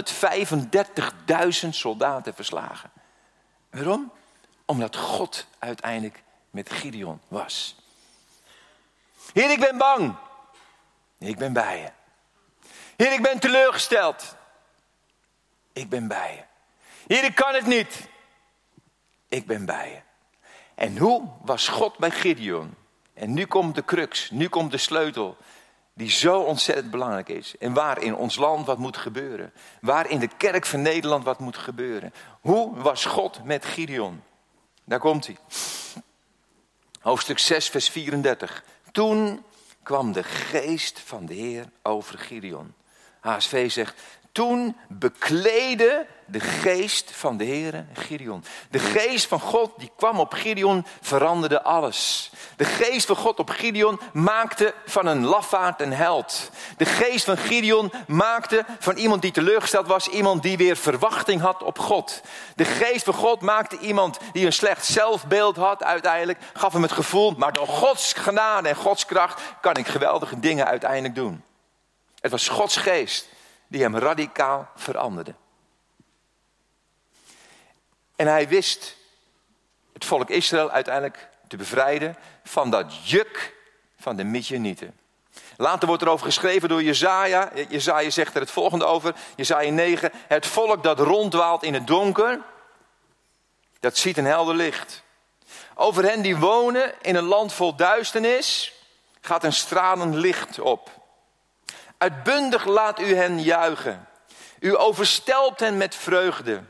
[1.64, 2.90] 135.000 soldaten verslagen.
[3.70, 4.12] Waarom?
[4.68, 7.76] Omdat God uiteindelijk met Gideon was.
[9.34, 10.16] Heer, ik ben bang.
[11.18, 11.92] Ik ben bij je.
[12.96, 14.36] Heer, ik ben teleurgesteld.
[15.74, 16.44] Ik ben bij je.
[17.14, 18.08] Heer, ik kan het niet.
[19.28, 20.00] Ik ben bij je.
[20.76, 22.76] En hoe was God bij Gideon?
[23.14, 25.38] En nu komt de crux, nu komt de sleutel
[25.94, 27.58] die zo ontzettend belangrijk is.
[27.58, 29.54] En waar in ons land wat moet gebeuren.
[29.82, 32.14] Waar in de kerk van Nederland wat moet gebeuren.
[32.42, 34.24] Hoe was God met Gideon?
[34.88, 35.38] Daar komt hij.
[37.00, 38.64] Hoofdstuk 6, vers 34.
[38.92, 39.44] Toen
[39.84, 42.74] kwam de geest van de Heer over Gideon.
[43.20, 44.02] HSV zegt,
[44.38, 48.44] toen bekleedde de geest van de Heere Gideon.
[48.70, 52.32] De geest van God die kwam op Gideon, veranderde alles.
[52.56, 56.52] De geest van God op Gideon maakte van een lafaard een held.
[56.78, 61.64] De geest van Gideon maakte van iemand die teleurgesteld was, iemand die weer verwachting had
[61.64, 62.22] op God.
[62.56, 66.92] De geest van God maakte iemand die een slecht zelfbeeld had uiteindelijk, gaf hem het
[66.92, 71.44] gevoel, maar door Gods genade en Gods kracht kan ik geweldige dingen uiteindelijk doen.
[72.20, 73.36] Het was Gods geest
[73.68, 75.34] die hem radicaal veranderde.
[78.16, 78.96] En hij wist
[79.94, 83.56] het volk Israël uiteindelijk te bevrijden van dat juk
[84.00, 85.00] van de Midjanieten.
[85.58, 87.52] Later wordt er over geschreven door Jezaja.
[87.70, 89.16] Jezaja zegt er het volgende over.
[89.36, 90.12] Jezaja 9.
[90.14, 92.42] Het volk dat rondwaalt in het donker,
[93.80, 95.04] dat ziet een helder licht.
[95.76, 98.74] Over hen die wonen in een land vol duisternis,
[99.22, 100.97] gaat een stralend licht op.
[101.98, 104.08] Uitbundig laat u hen juichen.
[104.60, 106.64] U overstelpt hen met vreugde.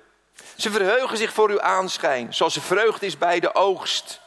[0.55, 4.21] Ze verheugen zich voor uw aanschijn, zoals de vreugde is bij de oogst.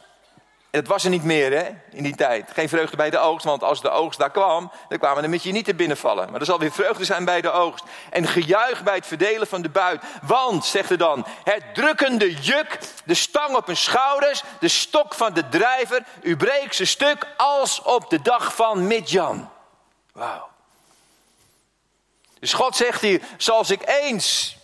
[0.71, 2.49] En het was er niet meer hè, in die tijd.
[2.53, 5.75] Geen vreugde bij de oogst, want als de oogst daar kwam, dan kwamen de te
[5.75, 6.31] binnenvallen.
[6.31, 7.83] Maar er zal weer vreugde zijn bij de oogst.
[8.09, 10.03] En gejuich bij het verdelen van de buit.
[10.21, 15.33] Want, zegt er dan, het drukkende juk, de stang op hun schouders, de stok van
[15.33, 19.49] de drijver, u breekt ze stuk als op de dag van Midjan.
[20.13, 20.50] Wauw.
[22.41, 24.57] Dus God zegt hier, zoals ik eens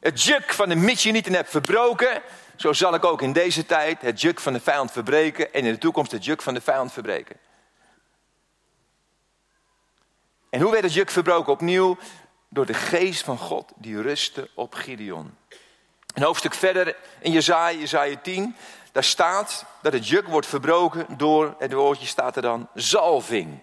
[0.00, 2.22] het juk van de Midjanieten heb verbroken,
[2.56, 5.72] zo zal ik ook in deze tijd het juk van de vijand verbreken en in
[5.72, 7.36] de toekomst het juk van de vijand verbreken.
[10.50, 11.52] En hoe werd het juk verbroken?
[11.52, 11.98] Opnieuw
[12.48, 15.36] door de geest van God die rustte op Gideon.
[16.14, 18.56] Een hoofdstuk verder in Jezaja, Jezaja 10,
[18.92, 23.58] daar staat dat het juk wordt verbroken door, het woordje staat er dan, zalving.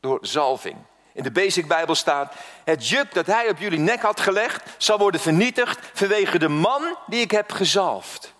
[0.00, 0.76] Door zalving.
[1.14, 4.98] In de Basic Bijbel staat: Het juk dat hij op jullie nek had gelegd, zal
[4.98, 8.32] worden vernietigd vanwege de man die ik heb gezalfd.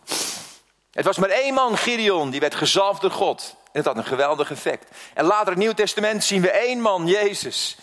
[0.92, 3.56] Het was maar één man, Gideon, die werd gezalfd door God.
[3.64, 4.90] En het had een geweldig effect.
[5.14, 7.76] En later in het Nieuw Testament zien we één man, Jezus,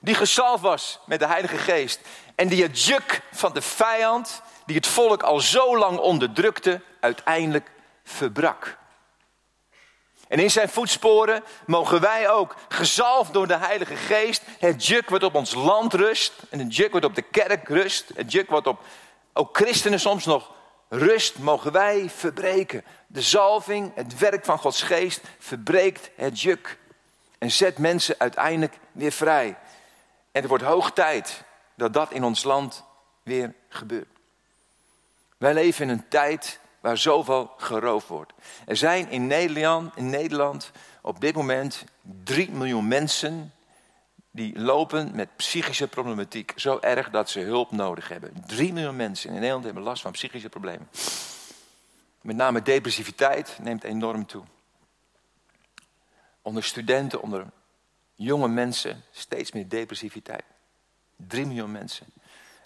[0.00, 2.00] die gezalfd was met de Heilige Geest.
[2.34, 7.70] En die het juk van de vijand, die het volk al zo lang onderdrukte, uiteindelijk
[8.04, 8.76] verbrak.
[10.28, 15.22] En in zijn voetsporen mogen wij ook, gezalfd door de Heilige Geest, het juk wat
[15.22, 18.66] op ons land rust, en het juk wat op de kerk rust, het juk wat
[18.66, 18.80] op
[19.32, 20.50] ook christenen soms nog
[20.88, 22.84] rust, mogen wij verbreken.
[23.06, 26.78] De zalving, het werk van Gods Geest, verbreekt het juk.
[27.38, 29.48] En zet mensen uiteindelijk weer vrij.
[30.32, 31.42] En het wordt hoog tijd
[31.74, 32.84] dat dat in ons land
[33.22, 34.08] weer gebeurt.
[35.36, 38.32] Wij leven in een tijd waar zoveel geroofd wordt.
[38.66, 40.70] Er zijn in Nederland, in Nederland
[41.00, 41.84] op dit moment
[42.24, 43.52] 3 miljoen mensen
[44.30, 46.52] die lopen met psychische problematiek.
[46.56, 48.32] Zo erg dat ze hulp nodig hebben.
[48.46, 50.88] 3 miljoen mensen in Nederland hebben last van psychische problemen.
[52.20, 54.44] Met name depressiviteit neemt enorm toe.
[56.42, 57.46] Onder studenten, onder
[58.14, 60.44] jonge mensen, steeds meer depressiviteit.
[61.16, 62.06] 3 miljoen mensen.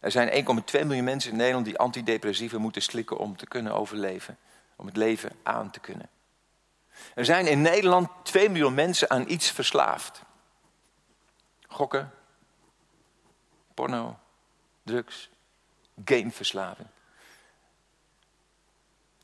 [0.00, 4.38] Er zijn 1,2 miljoen mensen in Nederland die antidepressieven moeten slikken om te kunnen overleven.
[4.76, 6.08] Om het leven aan te kunnen.
[7.14, 10.22] Er zijn in Nederland 2 miljoen mensen aan iets verslaafd.
[11.68, 12.12] Gokken,
[13.74, 14.18] porno,
[14.82, 15.30] drugs,
[16.04, 16.88] gameverslaving.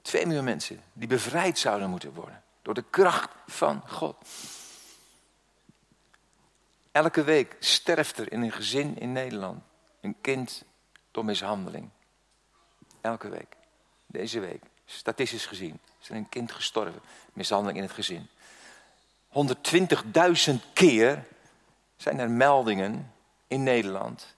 [0.02, 4.16] 2 miljoen mensen die bevrijd zouden moeten worden door de kracht van God.
[6.92, 9.62] Elke week sterft er in een gezin in Nederland
[10.06, 10.64] een kind
[11.10, 11.88] door mishandeling.
[13.00, 13.56] Elke week.
[14.06, 17.00] Deze week, statistisch gezien, is er een kind gestorven.
[17.32, 18.28] Mishandeling in het gezin.
[20.48, 21.24] 120.000 keer
[21.96, 23.12] zijn er meldingen
[23.46, 24.34] in Nederland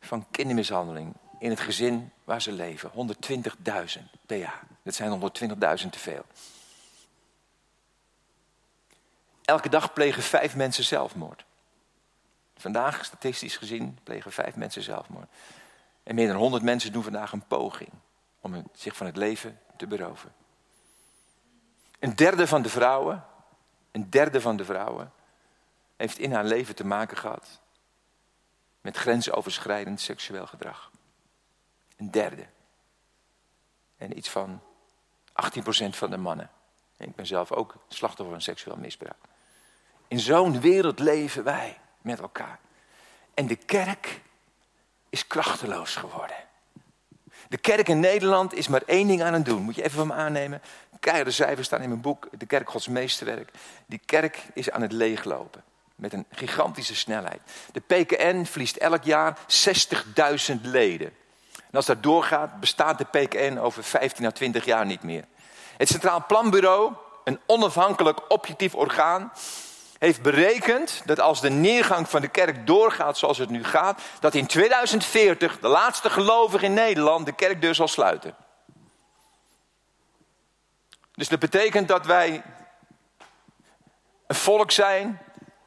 [0.00, 2.90] van kindermishandeling in het gezin waar ze leven.
[3.98, 4.62] 120.000 per jaar.
[4.82, 6.24] Dat zijn 120.000 te veel.
[9.44, 11.44] Elke dag plegen vijf mensen zelfmoord.
[12.62, 15.28] Vandaag, statistisch gezien, plegen vijf mensen zelfmoord.
[16.02, 17.90] En meer dan 100 mensen doen vandaag een poging
[18.40, 20.32] om zich van het leven te beroven.
[21.98, 23.24] Een derde van de vrouwen,
[23.90, 25.12] een derde van de vrouwen,
[25.96, 27.60] heeft in haar leven te maken gehad
[28.80, 30.90] met grensoverschrijdend seksueel gedrag.
[31.96, 32.46] Een derde.
[33.96, 34.60] En iets van
[35.30, 35.32] 18%
[35.88, 36.50] van de mannen.
[36.96, 39.24] En ik ben zelf ook slachtoffer van seksueel misbruik.
[40.08, 42.58] In zo'n wereld leven wij met elkaar.
[43.34, 44.20] En de kerk
[45.10, 46.36] is krachteloos geworden.
[47.48, 49.62] De kerk in Nederland is maar één ding aan het doen.
[49.62, 50.62] Moet je even van me aannemen.
[51.00, 53.50] Keiharde cijfers staan in mijn boek, De Kerk Gods Meesterwerk.
[53.86, 55.62] Die kerk is aan het leeglopen.
[55.94, 57.40] Met een gigantische snelheid.
[57.72, 59.38] De PKN verliest elk jaar
[60.54, 61.12] 60.000 leden.
[61.54, 65.24] En als dat doorgaat, bestaat de PKN over 15 à 20 jaar niet meer.
[65.76, 66.92] Het Centraal Planbureau,
[67.24, 69.32] een onafhankelijk objectief orgaan,
[70.02, 74.34] heeft berekend dat als de neergang van de kerk doorgaat zoals het nu gaat, dat
[74.34, 78.34] in 2040 de laatste gelovige in Nederland de kerkdeur zal sluiten.
[81.14, 82.42] Dus dat betekent dat wij
[84.26, 85.20] een volk zijn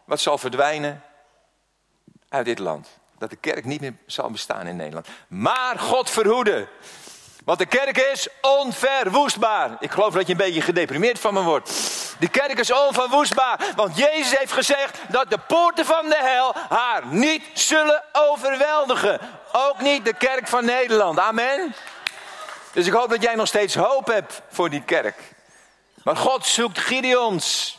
[0.05, 1.03] wat zal verdwijnen
[2.29, 2.99] uit dit land.
[3.17, 5.07] Dat de kerk niet meer zal bestaan in Nederland.
[5.27, 6.67] Maar God verhoede.
[7.45, 9.77] Want de kerk is onverwoestbaar.
[9.79, 11.71] Ik geloof dat je een beetje gedeprimeerd van me wordt.
[12.19, 13.59] De kerk is onverwoestbaar.
[13.75, 19.19] Want Jezus heeft gezegd dat de poorten van de hel haar niet zullen overweldigen.
[19.51, 21.19] Ook niet de kerk van Nederland.
[21.19, 21.75] Amen.
[22.73, 25.33] Dus ik hoop dat jij nog steeds hoop hebt voor die kerk.
[26.03, 27.77] Maar God zoekt Gideons.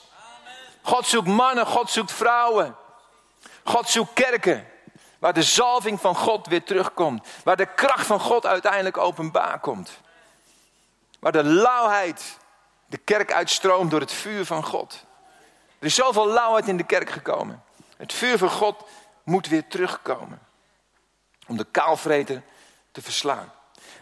[0.83, 2.77] God zoekt mannen, God zoekt vrouwen.
[3.65, 4.67] God zoekt kerken.
[5.19, 7.29] Waar de zalving van God weer terugkomt.
[7.45, 10.01] Waar de kracht van God uiteindelijk openbaar komt.
[11.21, 12.39] Waar de lauwheid
[12.87, 15.05] de kerk uitstroomt door het vuur van God.
[15.79, 17.63] Er is zoveel lauwheid in de kerk gekomen.
[17.97, 18.85] Het vuur van God
[19.23, 20.41] moet weer terugkomen.
[21.47, 22.43] Om de kaalvreter
[22.93, 23.53] te verslaan.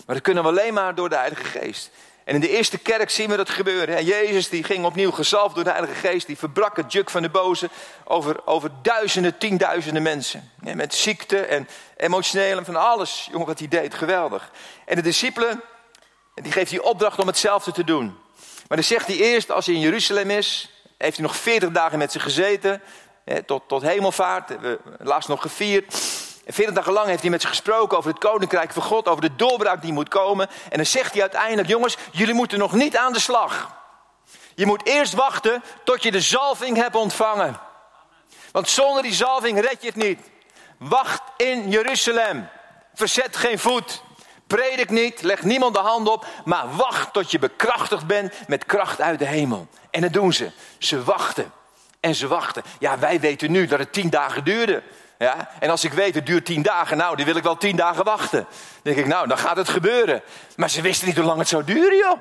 [0.06, 1.90] Maar dat kunnen we alleen maar door de Heilige Geest.
[2.24, 4.04] En in de eerste kerk zien we dat gebeuren.
[4.04, 6.26] Jezus die ging opnieuw gezalfd door de Heilige Geest.
[6.26, 7.70] Die verbrak het juk van de boze
[8.04, 10.50] over, over duizenden, tienduizenden mensen.
[10.60, 13.28] met ziekte en emotioneel en van alles.
[13.30, 14.50] Jongen, wat hij deed, geweldig.
[14.84, 15.62] En de discipelen,
[16.34, 18.18] die geeft hij opdracht om hetzelfde te doen.
[18.68, 20.70] Maar dan zegt hij eerst, als hij in Jeruzalem is...
[20.98, 22.82] heeft hij nog veertig dagen met ze gezeten.
[23.46, 25.94] tot, tot hemelvaart, we laatst nog gevierd...
[26.46, 29.22] En veertig dagen lang heeft hij met ze gesproken over het koninkrijk van God, over
[29.22, 30.48] de doorbraak die moet komen.
[30.70, 33.82] En dan zegt hij uiteindelijk, jongens, jullie moeten nog niet aan de slag.
[34.54, 37.60] Je moet eerst wachten tot je de zalving hebt ontvangen.
[38.52, 40.20] Want zonder die zalving red je het niet.
[40.78, 42.48] Wacht in Jeruzalem.
[42.94, 44.02] Verzet geen voet.
[44.46, 49.00] Predik niet, leg niemand de hand op, maar wacht tot je bekrachtigd bent met kracht
[49.00, 49.68] uit de hemel.
[49.90, 50.50] En dat doen ze.
[50.78, 51.52] Ze wachten.
[52.00, 52.62] En ze wachten.
[52.78, 54.82] Ja, wij weten nu dat het tien dagen duurde.
[55.18, 55.48] Ja?
[55.60, 58.04] En als ik weet het duurt tien dagen, nou, die wil ik wel tien dagen
[58.04, 58.46] wachten.
[58.50, 60.22] Dan denk ik, nou, dan gaat het gebeuren.
[60.56, 62.18] Maar ze wisten niet hoe lang het zou duren, joh.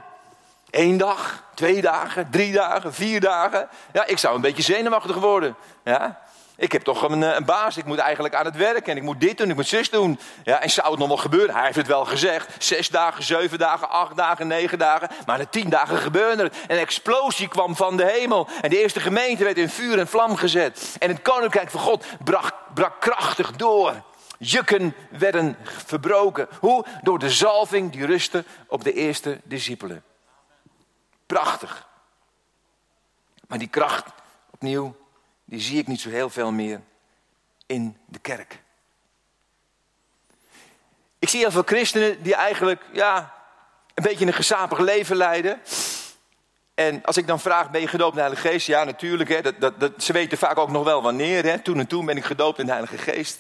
[0.70, 3.70] Eén dag, twee dagen, drie dagen, vier dagen.
[3.94, 5.56] Ja, ik zou een beetje zenuwachtig worden.
[5.84, 6.20] Ja?
[6.56, 9.22] Ik heb toch een, een, baas, ik moet eigenlijk aan het werk en ik moet
[9.22, 10.20] dit doen, ik moet zus doen.
[10.44, 11.56] Ja, en zou het nog wel gebeuren?
[11.56, 12.64] Hij heeft het wel gezegd.
[12.64, 15.10] Zes dagen, zeven dagen, acht dagen, negen dagen.
[15.26, 16.56] Maar na tien dagen gebeurde het.
[16.68, 18.48] Een explosie kwam van de hemel.
[18.62, 20.96] En de eerste gemeente werd in vuur en vlam gezet.
[21.00, 23.94] En het koninkrijk van God brak, brak krachtig door.
[24.38, 26.48] Jukken werden verbroken.
[26.60, 26.86] Hoe?
[27.02, 30.04] Door de zalving die rustte op de eerste discipelen.
[31.26, 31.88] Prachtig.
[33.48, 34.06] Maar die kracht,
[34.52, 34.96] opnieuw,
[35.46, 36.82] die zie ik niet zo heel veel meer
[37.66, 38.62] in de kerk.
[41.20, 43.34] Ik zie heel veel christenen die eigenlijk ja,
[43.94, 45.62] een beetje een gezapig leven leiden.
[46.74, 48.68] En als ik dan vraag, ben je gedoopt in de Heilige Geest?
[48.68, 49.30] Ja, natuurlijk.
[49.30, 51.44] Hè, dat, dat, dat, ze weten vaak ook nog wel wanneer.
[51.44, 51.60] Hè.
[51.60, 53.40] Toen en toen ben ik gedoopt in de Heilige Geest.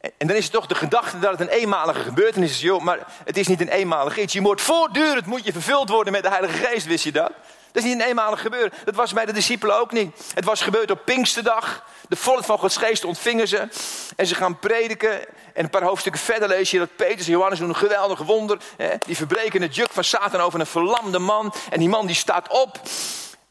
[0.00, 2.60] En dan is het toch de gedachte dat het een eenmalige gebeurtenis is.
[2.60, 4.32] Joh, maar het is niet een eenmalig iets.
[4.32, 7.32] Je moet voortdurend moet je vervuld worden met de Heilige Geest, wist je dat?
[7.72, 8.72] Dat is niet een eenmalig gebeuren.
[8.84, 10.16] Dat was bij de discipelen ook niet.
[10.34, 11.84] Het was gebeurd op Pinksterdag.
[12.08, 13.68] De volk van Gods geest ontvingen ze.
[14.16, 15.20] En ze gaan prediken.
[15.54, 18.58] En een paar hoofdstukken verder lees je dat Petrus en Johannes doen een geweldig wonder.
[19.06, 21.54] Die verbreken het juk van Satan over een verlamde man.
[21.70, 22.80] En die man die staat op.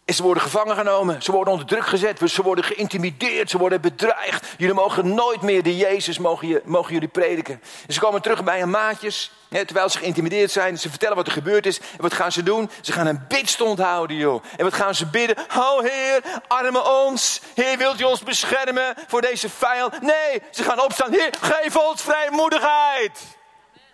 [0.08, 3.82] En ze worden gevangen genomen, ze worden onder druk gezet, ze worden geïntimideerd, ze worden
[3.82, 4.48] bedreigd.
[4.58, 7.62] Jullie mogen nooit meer de Jezus, mogen, je, mogen jullie prediken.
[7.88, 10.78] En ze komen terug bij hun maatjes, hè, terwijl ze geïntimideerd zijn.
[10.78, 11.80] Ze vertellen wat er gebeurd is.
[11.80, 12.70] En wat gaan ze doen?
[12.82, 14.43] Ze gaan een bidstond houden, joh.
[14.58, 15.38] En wat gaan ze bidden?
[15.58, 17.41] Oh Heer, arme ons.
[17.54, 20.02] Heer, wilt u ons beschermen voor deze vijand?
[20.02, 21.12] Nee, ze gaan opstaan.
[21.12, 23.20] Heer, geef ons vrijmoedigheid.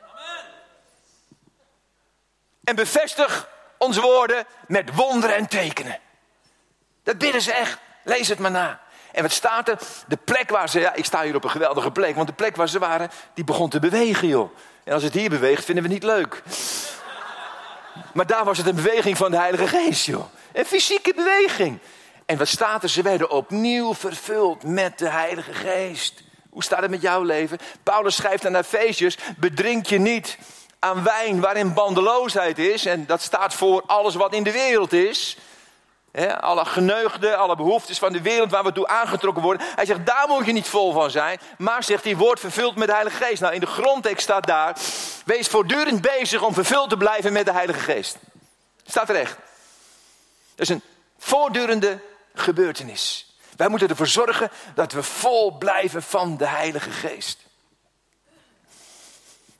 [0.02, 0.46] Amen.
[2.64, 3.52] En bevestig
[3.84, 6.00] onze woorden met wonderen en tekenen.
[7.04, 7.78] Dat bidden ze echt.
[8.04, 8.82] Lees het maar na.
[9.12, 9.80] En wat staat er?
[10.08, 12.56] De plek waar ze, ja, ik sta hier op een geweldige plek, want de plek
[12.56, 14.56] waar ze waren, die begon te bewegen, joh.
[14.84, 16.44] En als het hier beweegt, vinden we niet leuk.
[18.14, 20.26] Maar daar was het een beweging van de Heilige Geest, joh.
[20.54, 21.80] Een fysieke beweging.
[22.26, 22.90] En wat staat er?
[22.90, 26.24] Ze werden opnieuw vervuld met de Heilige Geest.
[26.50, 27.58] Hoe staat het met jouw leven?
[27.84, 30.38] Paulus schrijft aan Efeziërs: bedrink je niet
[30.84, 32.86] aan wijn waarin bandeloosheid is.
[32.86, 35.38] En dat staat voor alles wat in de wereld is.
[36.40, 39.68] alle geneugden, alle behoeftes van de wereld waar we toe aangetrokken worden.
[39.76, 41.40] Hij zegt, daar moet je niet vol van zijn.
[41.58, 43.42] Maar zegt hij, wordt vervuld met de Heilige Geest.
[43.42, 44.78] Nou, in de grondtekst staat daar,
[45.26, 48.18] wees voortdurend bezig om vervuld te blijven met de Heilige Geest.
[48.86, 49.36] Staat er echt.
[50.56, 50.82] Dat is een
[51.18, 52.00] voortdurende
[52.34, 53.36] gebeurtenis.
[53.56, 57.43] Wij moeten ervoor zorgen dat we vol blijven van de Heilige Geest.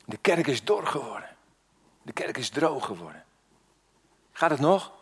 [0.04, 1.28] De kerk is dor geworden.
[2.02, 3.24] De kerk is droog geworden.
[4.32, 4.92] Gaat het nog?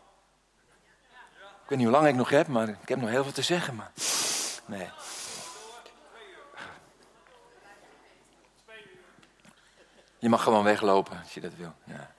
[1.63, 3.43] Ik weet niet hoe lang ik nog heb, maar ik heb nog heel veel te
[3.43, 3.75] zeggen.
[3.75, 3.93] Maar...
[4.67, 4.89] Nee.
[10.19, 11.75] Je mag gewoon weglopen als je dat wil.
[11.85, 12.11] Ja.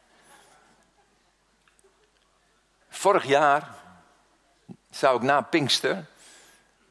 [2.90, 3.70] Vorig jaar
[4.90, 6.06] zou ik na Pinkster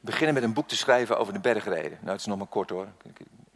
[0.00, 1.98] beginnen met een boek te schrijven over de bergreden.
[2.00, 2.88] Nou, het is nog maar kort hoor.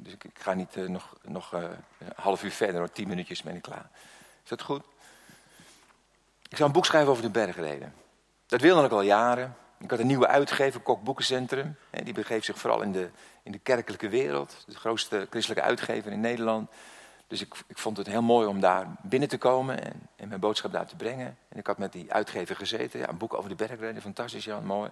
[0.06, 1.62] Dus ik, ga niet uh, nog, nog uh,
[1.98, 2.90] een half uur verder, hoor.
[2.90, 3.90] tien minuutjes ben ik klaar.
[4.42, 4.82] Is dat goed?
[6.48, 7.94] Ik zou een boek schrijven over de bergreden.
[8.46, 9.56] Dat wilde ik al jaren.
[9.78, 11.76] Ik had een nieuwe uitgever, Kok Boekencentrum.
[11.90, 13.10] En die begeeft zich vooral in de,
[13.42, 14.64] in de kerkelijke wereld.
[14.66, 16.70] De grootste christelijke uitgever in Nederland.
[17.26, 20.40] Dus ik, ik vond het heel mooi om daar binnen te komen en, en, mijn
[20.40, 21.38] boodschap daar te brengen.
[21.48, 23.00] En ik had met die uitgever gezeten.
[23.00, 24.90] Ja, een boek over de bergreden, fantastisch, Jan, mooi.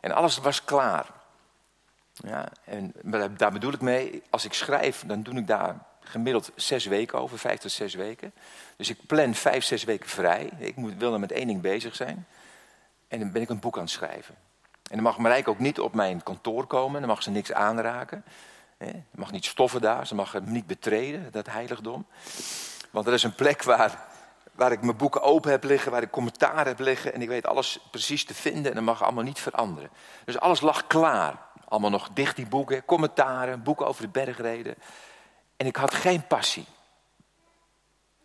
[0.00, 1.19] En alles was klaar.
[2.12, 2.92] Ja, en
[3.36, 7.38] daar bedoel ik mee, als ik schrijf, dan doe ik daar gemiddeld zes weken over,
[7.38, 8.32] vijf tot zes weken.
[8.76, 10.50] Dus ik plan vijf, zes weken vrij.
[10.58, 12.26] Ik moet, wil er met één ding bezig zijn.
[13.08, 14.34] En dan ben ik een boek aan het schrijven.
[14.90, 18.24] En dan mag Marijke ook niet op mijn kantoor komen, dan mag ze niks aanraken.
[18.78, 22.06] Er mag niet stoffen daar, ze mag hem niet betreden, dat heiligdom.
[22.90, 23.98] Want er is een plek waar,
[24.52, 27.14] waar ik mijn boeken open heb liggen, waar ik commentaar heb liggen.
[27.14, 29.90] En ik weet alles precies te vinden en dat mag allemaal niet veranderen.
[30.24, 31.48] Dus alles lag klaar.
[31.70, 34.74] Allemaal nog dicht die boeken, commentaren, boeken over de bergreden.
[35.56, 36.64] En ik had geen passie.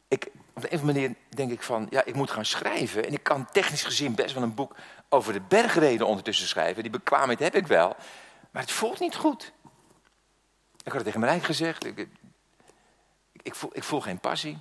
[0.08, 3.06] Ik, op de een of andere manier denk ik van, ja, ik moet gaan schrijven.
[3.06, 4.76] En ik kan technisch gezien best wel een boek
[5.10, 6.84] over de bergreden ondertussen schrijven.
[6.84, 7.96] Die bekwaamheid heb ik wel.
[8.52, 9.52] Maar het voelt niet goed.
[10.78, 11.86] Ik had het tegen Marijn gezegd.
[11.86, 12.08] Ik,
[13.32, 14.58] ik, voel, ik voel geen passie.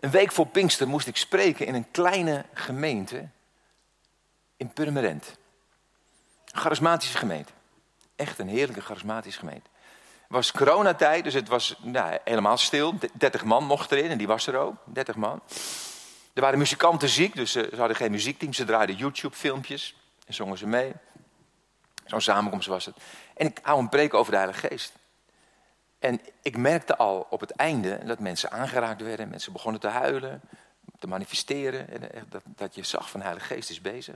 [0.00, 3.28] Een week voor Pinkster moest ik spreken in een kleine gemeente
[4.56, 5.40] in Purmerend.
[6.52, 7.52] Charismatische gemeente.
[8.16, 9.70] Echt een heerlijke charismatische gemeente.
[10.32, 12.94] Het was coronatijd, dus het was nou, helemaal stil.
[13.12, 14.74] 30 man mocht erin en die was er ook.
[14.84, 15.42] 30 man.
[16.32, 18.52] Er waren muzikanten ziek, dus ze hadden geen muziekteam.
[18.52, 19.96] Ze draaiden YouTube-filmpjes
[20.26, 20.92] en zongen ze mee.
[22.06, 22.96] Zo'n samenkomst was het.
[23.34, 24.92] En ik hou een preek over de Heilige Geest.
[25.98, 29.28] En ik merkte al op het einde dat mensen aangeraakt werden.
[29.28, 30.40] Mensen begonnen te huilen.
[30.98, 32.12] te manifesteren.
[32.12, 34.14] En dat, dat je zag van de Heilige Geest is bezig.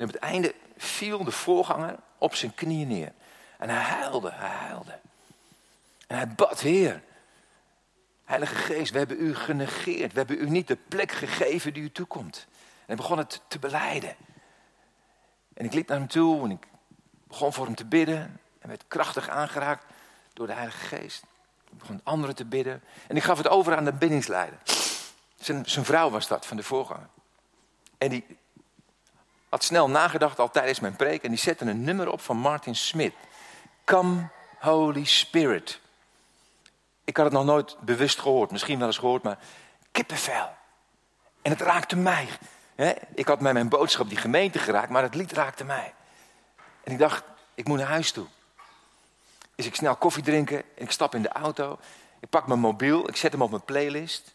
[0.00, 3.12] En op het einde viel de voorganger op zijn knieën neer.
[3.58, 4.98] En hij huilde, hij huilde.
[6.06, 7.02] En hij bad, Heer,
[8.24, 10.12] Heilige Geest, we hebben u genegeerd.
[10.12, 12.46] We hebben u niet de plek gegeven die u toekomt.
[12.50, 14.16] En hij begon het te beleiden.
[15.54, 16.66] En ik liep naar hem toe en ik
[17.28, 18.40] begon voor hem te bidden.
[18.58, 19.84] En werd krachtig aangeraakt
[20.32, 21.22] door de Heilige Geest.
[21.70, 22.82] Ik begon anderen te bidden.
[23.06, 24.58] En ik gaf het over aan de bindingsleider.
[25.36, 27.08] Zijn, zijn vrouw was dat, van de voorganger.
[27.98, 28.38] En die
[29.50, 31.22] had snel nagedacht al tijdens mijn preek.
[31.22, 33.14] En die zette een nummer op van Martin Smith.
[33.84, 34.28] Come
[34.58, 35.80] Holy Spirit.
[37.04, 38.50] Ik had het nog nooit bewust gehoord.
[38.50, 39.38] Misschien wel eens gehoord, maar
[39.92, 40.48] kippenvel.
[41.42, 42.28] En het raakte mij.
[43.14, 45.94] Ik had met mijn boodschap die gemeente geraakt, maar het lied raakte mij.
[46.84, 47.24] En ik dacht,
[47.54, 48.26] ik moet naar huis toe.
[49.54, 51.78] Dus ik snel koffie drinken en ik stap in de auto.
[52.20, 54.34] Ik pak mijn mobiel, ik zet hem op mijn playlist.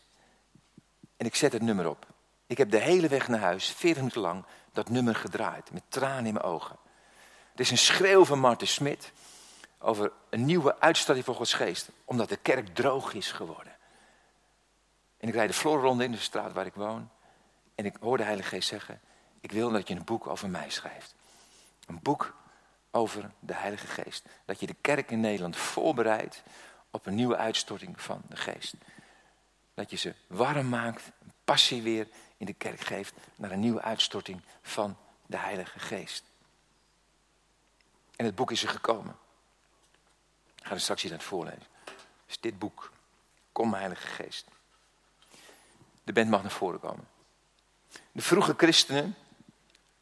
[1.17, 2.05] En ik zet het nummer op.
[2.47, 4.45] Ik heb de hele weg naar huis, 40 minuten lang,
[4.75, 5.71] dat nummer gedraaid.
[5.71, 6.77] Met tranen in mijn ogen.
[7.51, 9.11] Het is een schreeuw van Martin Smit
[9.79, 11.89] over een nieuwe uitstalling voor Gods geest.
[12.05, 13.75] Omdat de kerk droog is geworden.
[15.17, 17.09] En ik rijd de Florronde in de straat waar ik woon.
[17.75, 19.01] En ik hoor de Heilige Geest zeggen,
[19.39, 21.15] ik wil dat je een boek over mij schrijft.
[21.85, 22.35] Een boek
[22.91, 24.25] over de Heilige Geest.
[24.45, 26.43] Dat je de kerk in Nederland voorbereidt
[26.91, 28.73] op een nieuwe uitstorting van de Geest.
[29.73, 31.11] Dat je ze warm maakt,
[31.43, 32.07] passie weer
[32.37, 36.23] in de kerk geeft naar een nieuwe uitstorting van de Heilige Geest.
[38.15, 39.15] En het boek is er gekomen.
[40.55, 41.67] Ik ga er straks hier aan het voorlezen.
[42.27, 42.91] is dit boek.
[43.51, 44.45] Kom, Heilige Geest.
[46.03, 47.07] De band mag naar voren komen.
[48.11, 49.15] De vroege christenen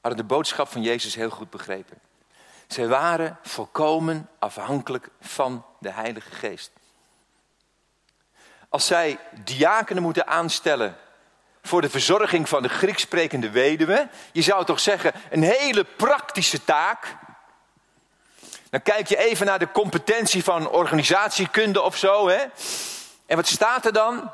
[0.02, 2.00] hadden de boodschap van Jezus heel goed begrepen.
[2.68, 6.72] Zij waren volkomen afhankelijk van de Heilige Geest.
[8.70, 10.98] Als zij diakenen moeten aanstellen
[11.64, 16.64] voor de verzorging van de Grieks sprekende weduwe, je zou toch zeggen een hele praktische
[16.64, 17.16] taak.
[18.70, 22.28] Dan kijk je even naar de competentie van organisatiekunde of zo.
[22.28, 22.44] Hè?
[23.26, 24.32] En wat staat er dan?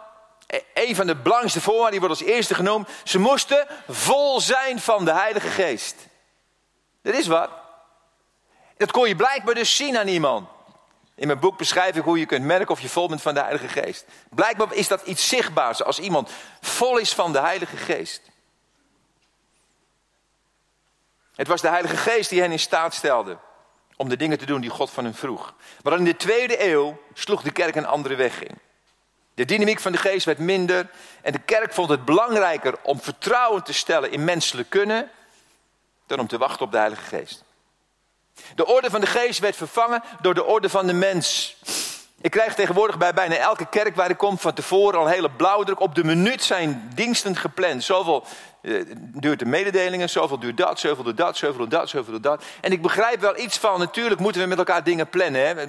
[0.47, 2.89] E, een van de belangrijkste voorwaarden, die wordt als eerste genoemd.
[3.03, 5.95] Ze moesten vol zijn van de Heilige Geest.
[7.01, 7.49] Dat is wat.
[8.77, 10.49] Dat kon je blijkbaar dus zien aan iemand.
[11.19, 13.39] In mijn boek beschrijf ik hoe je kunt merken of je vol bent van de
[13.41, 14.05] Heilige Geest.
[14.29, 18.21] Blijkbaar is dat iets zichtbaars als iemand vol is van de Heilige Geest.
[21.35, 23.37] Het was de Heilige Geest die hen in staat stelde
[23.95, 25.53] om de dingen te doen die God van hen vroeg.
[25.83, 28.57] Maar in de tweede eeuw sloeg de kerk een andere weg in.
[29.33, 30.89] De dynamiek van de geest werd minder
[31.21, 35.11] en de kerk vond het belangrijker om vertrouwen te stellen in menselijk kunnen
[36.05, 37.43] dan om te wachten op de Heilige Geest.
[38.55, 41.57] De orde van de geest werd vervangen door de orde van de mens.
[42.21, 45.79] Ik krijg tegenwoordig bij bijna elke kerk waar ik kom van tevoren al hele blauwdruk.
[45.79, 47.83] Op de minuut zijn diensten gepland.
[47.83, 48.25] Zoveel
[48.61, 52.23] uh, duurt de mededelingen, zoveel duurt dat, zoveel duurt dat, zoveel duurt dat, zoveel duurt
[52.23, 52.43] dat.
[52.61, 55.47] En ik begrijp wel iets van, natuurlijk moeten we met elkaar dingen plannen.
[55.47, 55.67] Hè?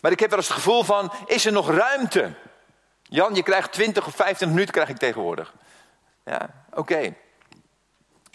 [0.00, 2.32] Maar ik heb wel eens het gevoel van, is er nog ruimte?
[3.02, 5.54] Jan, je krijgt 20 of 25 minuten krijg ik tegenwoordig.
[6.24, 7.14] Ja, oké.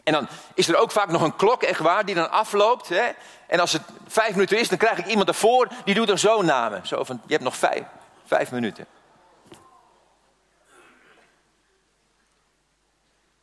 [0.03, 2.89] En dan is er ook vaak nog een klok, echt waar, die dan afloopt.
[2.89, 3.09] Hè?
[3.47, 6.41] En als het vijf minuten is, dan krijg ik iemand ervoor, die doet er zo
[6.41, 6.87] namen.
[6.87, 7.83] Zo van, je hebt nog vijf,
[8.25, 8.85] vijf minuten.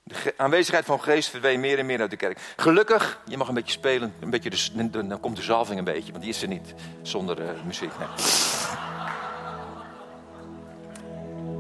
[0.03, 2.41] De aanwezigheid van geest verdween meer en meer uit de kerk.
[2.57, 4.73] Gelukkig, je mag een beetje spelen, een beetje
[5.05, 7.93] dan komt de zalving een beetje, want die is er niet zonder uh, muziek.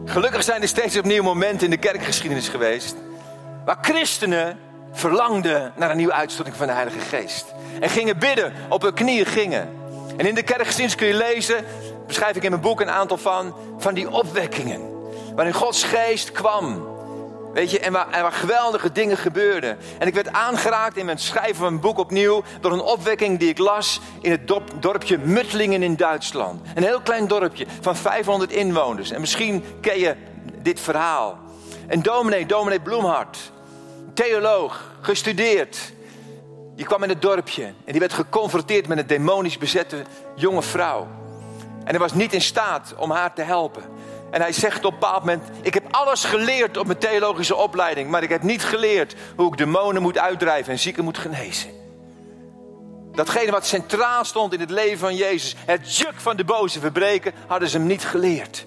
[0.04, 2.96] Gelukkig zijn er steeds opnieuw momenten in de kerkgeschiedenis geweest
[3.64, 4.58] waar christenen
[4.98, 7.46] verlangden naar een nieuwe uitstorting van de Heilige Geest.
[7.80, 9.68] En gingen bidden, op hun knieën gingen.
[10.16, 11.64] En in de kerkgeschiedenis kun je lezen,
[12.06, 14.80] beschrijf ik in mijn boek een aantal van, van die opwekkingen.
[15.34, 16.86] Waarin Gods geest kwam.
[17.52, 19.78] Weet je, en waar, en waar geweldige dingen gebeurden.
[19.98, 23.48] En ik werd aangeraakt in mijn schrijven van mijn boek opnieuw door een opwekking die
[23.48, 26.60] ik las in het dorpje Muttlingen in Duitsland.
[26.74, 29.10] Een heel klein dorpje van 500 inwoners.
[29.10, 30.16] En misschien ken je
[30.62, 31.38] dit verhaal.
[31.86, 33.52] En dominee, dominee Bloemhart,
[34.24, 35.92] theoloog, gestudeerd.
[36.76, 40.02] Die kwam in het dorpje en die werd geconfronteerd met een demonisch bezette
[40.34, 41.06] jonge vrouw.
[41.84, 43.82] En hij was niet in staat om haar te helpen.
[44.30, 48.10] En hij zegt op een bepaald moment: Ik heb alles geleerd op mijn theologische opleiding,
[48.10, 51.70] maar ik heb niet geleerd hoe ik demonen moet uitdrijven en zieken moet genezen.
[53.12, 57.32] Datgene wat centraal stond in het leven van Jezus, het juk van de boze verbreken,
[57.46, 58.66] hadden ze hem niet geleerd.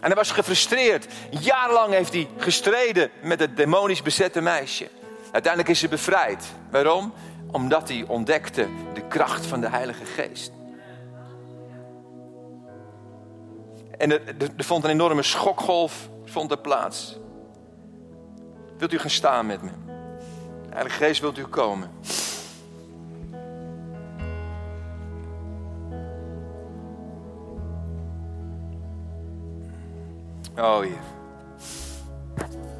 [0.00, 1.06] En hij was gefrustreerd.
[1.30, 4.88] Jarenlang heeft hij gestreden met het demonisch bezette meisje.
[5.32, 6.44] Uiteindelijk is ze bevrijd.
[6.70, 7.12] Waarom?
[7.52, 10.52] Omdat hij ontdekte de kracht van de Heilige Geest.
[13.98, 14.20] En er,
[14.56, 17.18] vond een enorme schokgolf vond er plaats.
[18.78, 19.70] Wilt u gaan staan met me?
[20.70, 21.90] Heilige Geest, wilt u komen?
[30.58, 30.98] Oh Heer.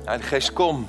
[0.04, 0.88] Heilige Geest, kom.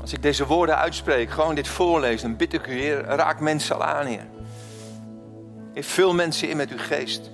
[0.00, 3.74] Als ik deze woorden uitspreek, gewoon dit voorlees, dan bid ik u, Heer, raak mensen
[3.74, 4.26] al aan, Heer.
[5.74, 7.30] Heer, vul mensen in met uw geest.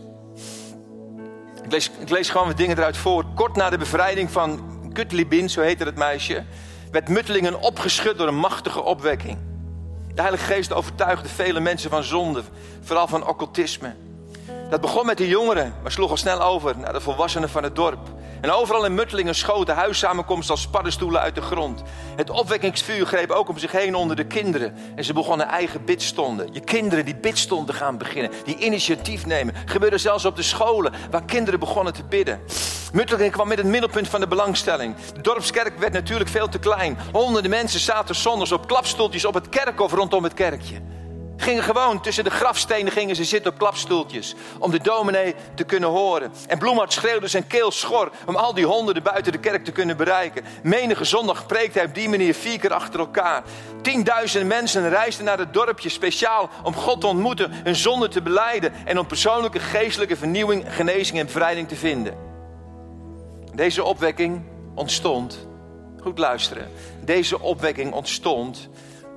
[1.63, 3.25] Ik lees, ik lees gewoon wat dingen eruit voor.
[3.35, 4.61] Kort na de bevrijding van
[4.93, 6.45] Kutlibin, zo heette het meisje,
[6.91, 9.39] werd Muttelingen opgeschud door een machtige opwekking.
[10.15, 12.43] De Heilige Geest overtuigde vele mensen van zonde,
[12.81, 13.95] vooral van occultisme.
[14.69, 17.77] Dat begon met de jongeren, maar sloeg al snel over naar de volwassenen van het
[17.77, 17.99] dorp.
[18.41, 21.83] En overal in Muttelingen schoten huissamenkomsten als paddenstoelen uit de grond.
[22.17, 24.75] Het opwekkingsvuur greep ook om zich heen onder de kinderen.
[24.97, 26.49] En ze begonnen eigen bidstonden.
[26.53, 29.55] Je kinderen die bidstonden gaan beginnen, die initiatief nemen.
[29.65, 32.41] Gebeurde zelfs op de scholen, waar kinderen begonnen te bidden.
[32.93, 34.95] Muttelingen kwam met het middelpunt van de belangstelling.
[35.15, 36.99] De dorpskerk werd natuurlijk veel te klein.
[37.13, 40.88] Honderden mensen zaten zondags op klapstoeltjes op het kerkhof rondom het kerkje.
[41.41, 44.35] Gingen gewoon tussen de grafstenen gingen ze zitten op klapstoeltjes.
[44.59, 46.33] Om de dominee te kunnen horen.
[46.47, 48.11] En Bloemhart schreeuwde zijn keel schor.
[48.27, 50.45] Om al die honderden buiten de kerk te kunnen bereiken.
[50.63, 53.43] Menige zondag preekte hij op die manier vier keer achter elkaar.
[53.83, 57.53] Tienduizenden mensen reisden naar het dorpje speciaal om God te ontmoeten.
[57.53, 58.73] Hun zonde te beleiden.
[58.85, 62.15] En om persoonlijke geestelijke vernieuwing, genezing en bevrijding te vinden.
[63.55, 64.43] Deze opwekking
[64.75, 65.47] ontstond.
[66.03, 66.71] Goed luisteren.
[67.01, 68.69] Deze opwekking ontstond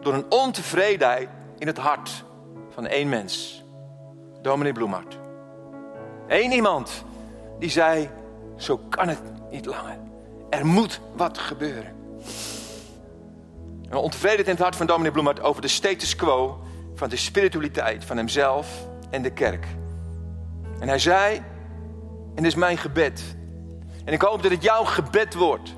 [0.02, 1.28] door een ontevredenheid
[1.62, 2.24] in het hart
[2.70, 3.64] van één mens.
[4.42, 5.18] Dominee Bloemhart.
[6.28, 7.04] Eén iemand
[7.60, 8.10] die zei,
[8.58, 9.98] zo kan het niet langer.
[10.50, 11.96] Er moet wat gebeuren.
[13.90, 16.64] Een ontevredenheid in het hart van dominee Bloemhart over de status quo
[16.96, 19.66] van de spiritualiteit van hemzelf en de kerk.
[20.80, 21.36] En hij zei,
[22.36, 23.36] en dit is mijn gebed.
[24.06, 25.76] En ik hoop dat het jouw gebed wordt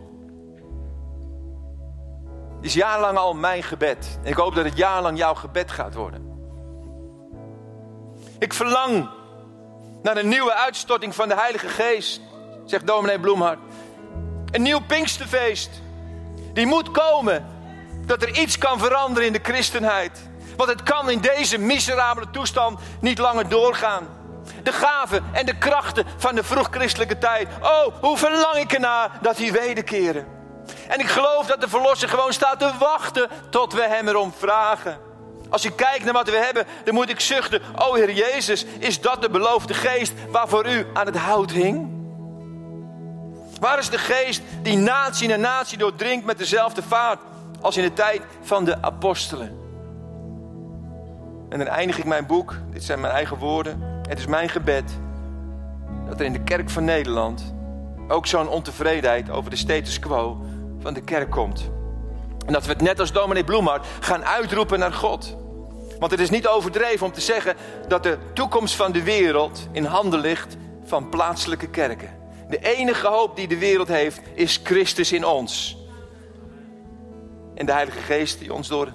[2.63, 4.19] is jarenlang al mijn gebed.
[4.23, 6.31] Ik hoop dat het jarenlang jouw gebed gaat worden.
[8.39, 9.09] Ik verlang
[10.01, 12.21] naar een nieuwe uitstorting van de Heilige Geest,
[12.65, 13.59] zegt dominee Bloemhart.
[14.51, 15.69] Een nieuw Pinksterfeest.
[16.53, 17.45] Die moet komen.
[18.05, 20.29] Dat er iets kan veranderen in de christenheid.
[20.57, 24.07] Want het kan in deze miserabele toestand niet langer doorgaan.
[24.63, 27.47] De gaven en de krachten van de vroeg-christelijke tijd.
[27.61, 30.32] Oh, hoe verlang ik ernaar dat die wederkeren.
[30.87, 34.97] En ik geloof dat de Verlosser gewoon staat te wachten tot we Hem erom vragen.
[35.49, 37.61] Als ik kijk naar wat we hebben, dan moet ik zuchten.
[37.75, 41.91] O Heer Jezus, is dat de beloofde geest waarvoor u aan het hout hing?
[43.59, 47.19] Waar is de geest die natie na natie doordringt met dezelfde vaart
[47.61, 49.61] als in de tijd van de apostelen?
[51.49, 54.01] En dan eindig ik mijn boek, dit zijn mijn eigen woorden.
[54.07, 54.91] Het is mijn gebed
[56.07, 57.53] dat er in de kerk van Nederland
[58.07, 60.41] ook zo'n ontevredenheid over de status quo
[60.83, 61.69] van de kerk komt.
[62.45, 65.35] En dat we het net als dominee Bloemhart gaan uitroepen naar God.
[65.99, 67.55] Want het is niet overdreven om te zeggen
[67.87, 72.09] dat de toekomst van de wereld in handen ligt van plaatselijke kerken.
[72.49, 75.77] De enige hoop die de wereld heeft is Christus in ons.
[77.55, 78.91] En de Heilige Geest die ons door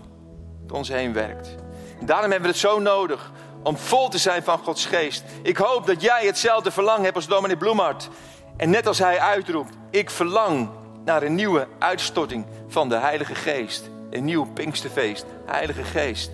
[0.71, 1.55] ons heen werkt.
[2.01, 3.33] Daarom hebben we het zo nodig
[3.63, 5.25] om vol te zijn van Gods Geest.
[5.43, 8.09] Ik hoop dat jij hetzelfde verlangen hebt als dominee Bloemhart.
[8.57, 10.69] En net als hij uitroept, ik verlang
[11.09, 13.91] naar een nieuwe uitstorting van de Heilige Geest.
[14.11, 15.27] Een nieuw Pinksterfeest.
[15.47, 16.31] Heilige Geest,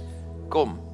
[0.48, 0.93] kom.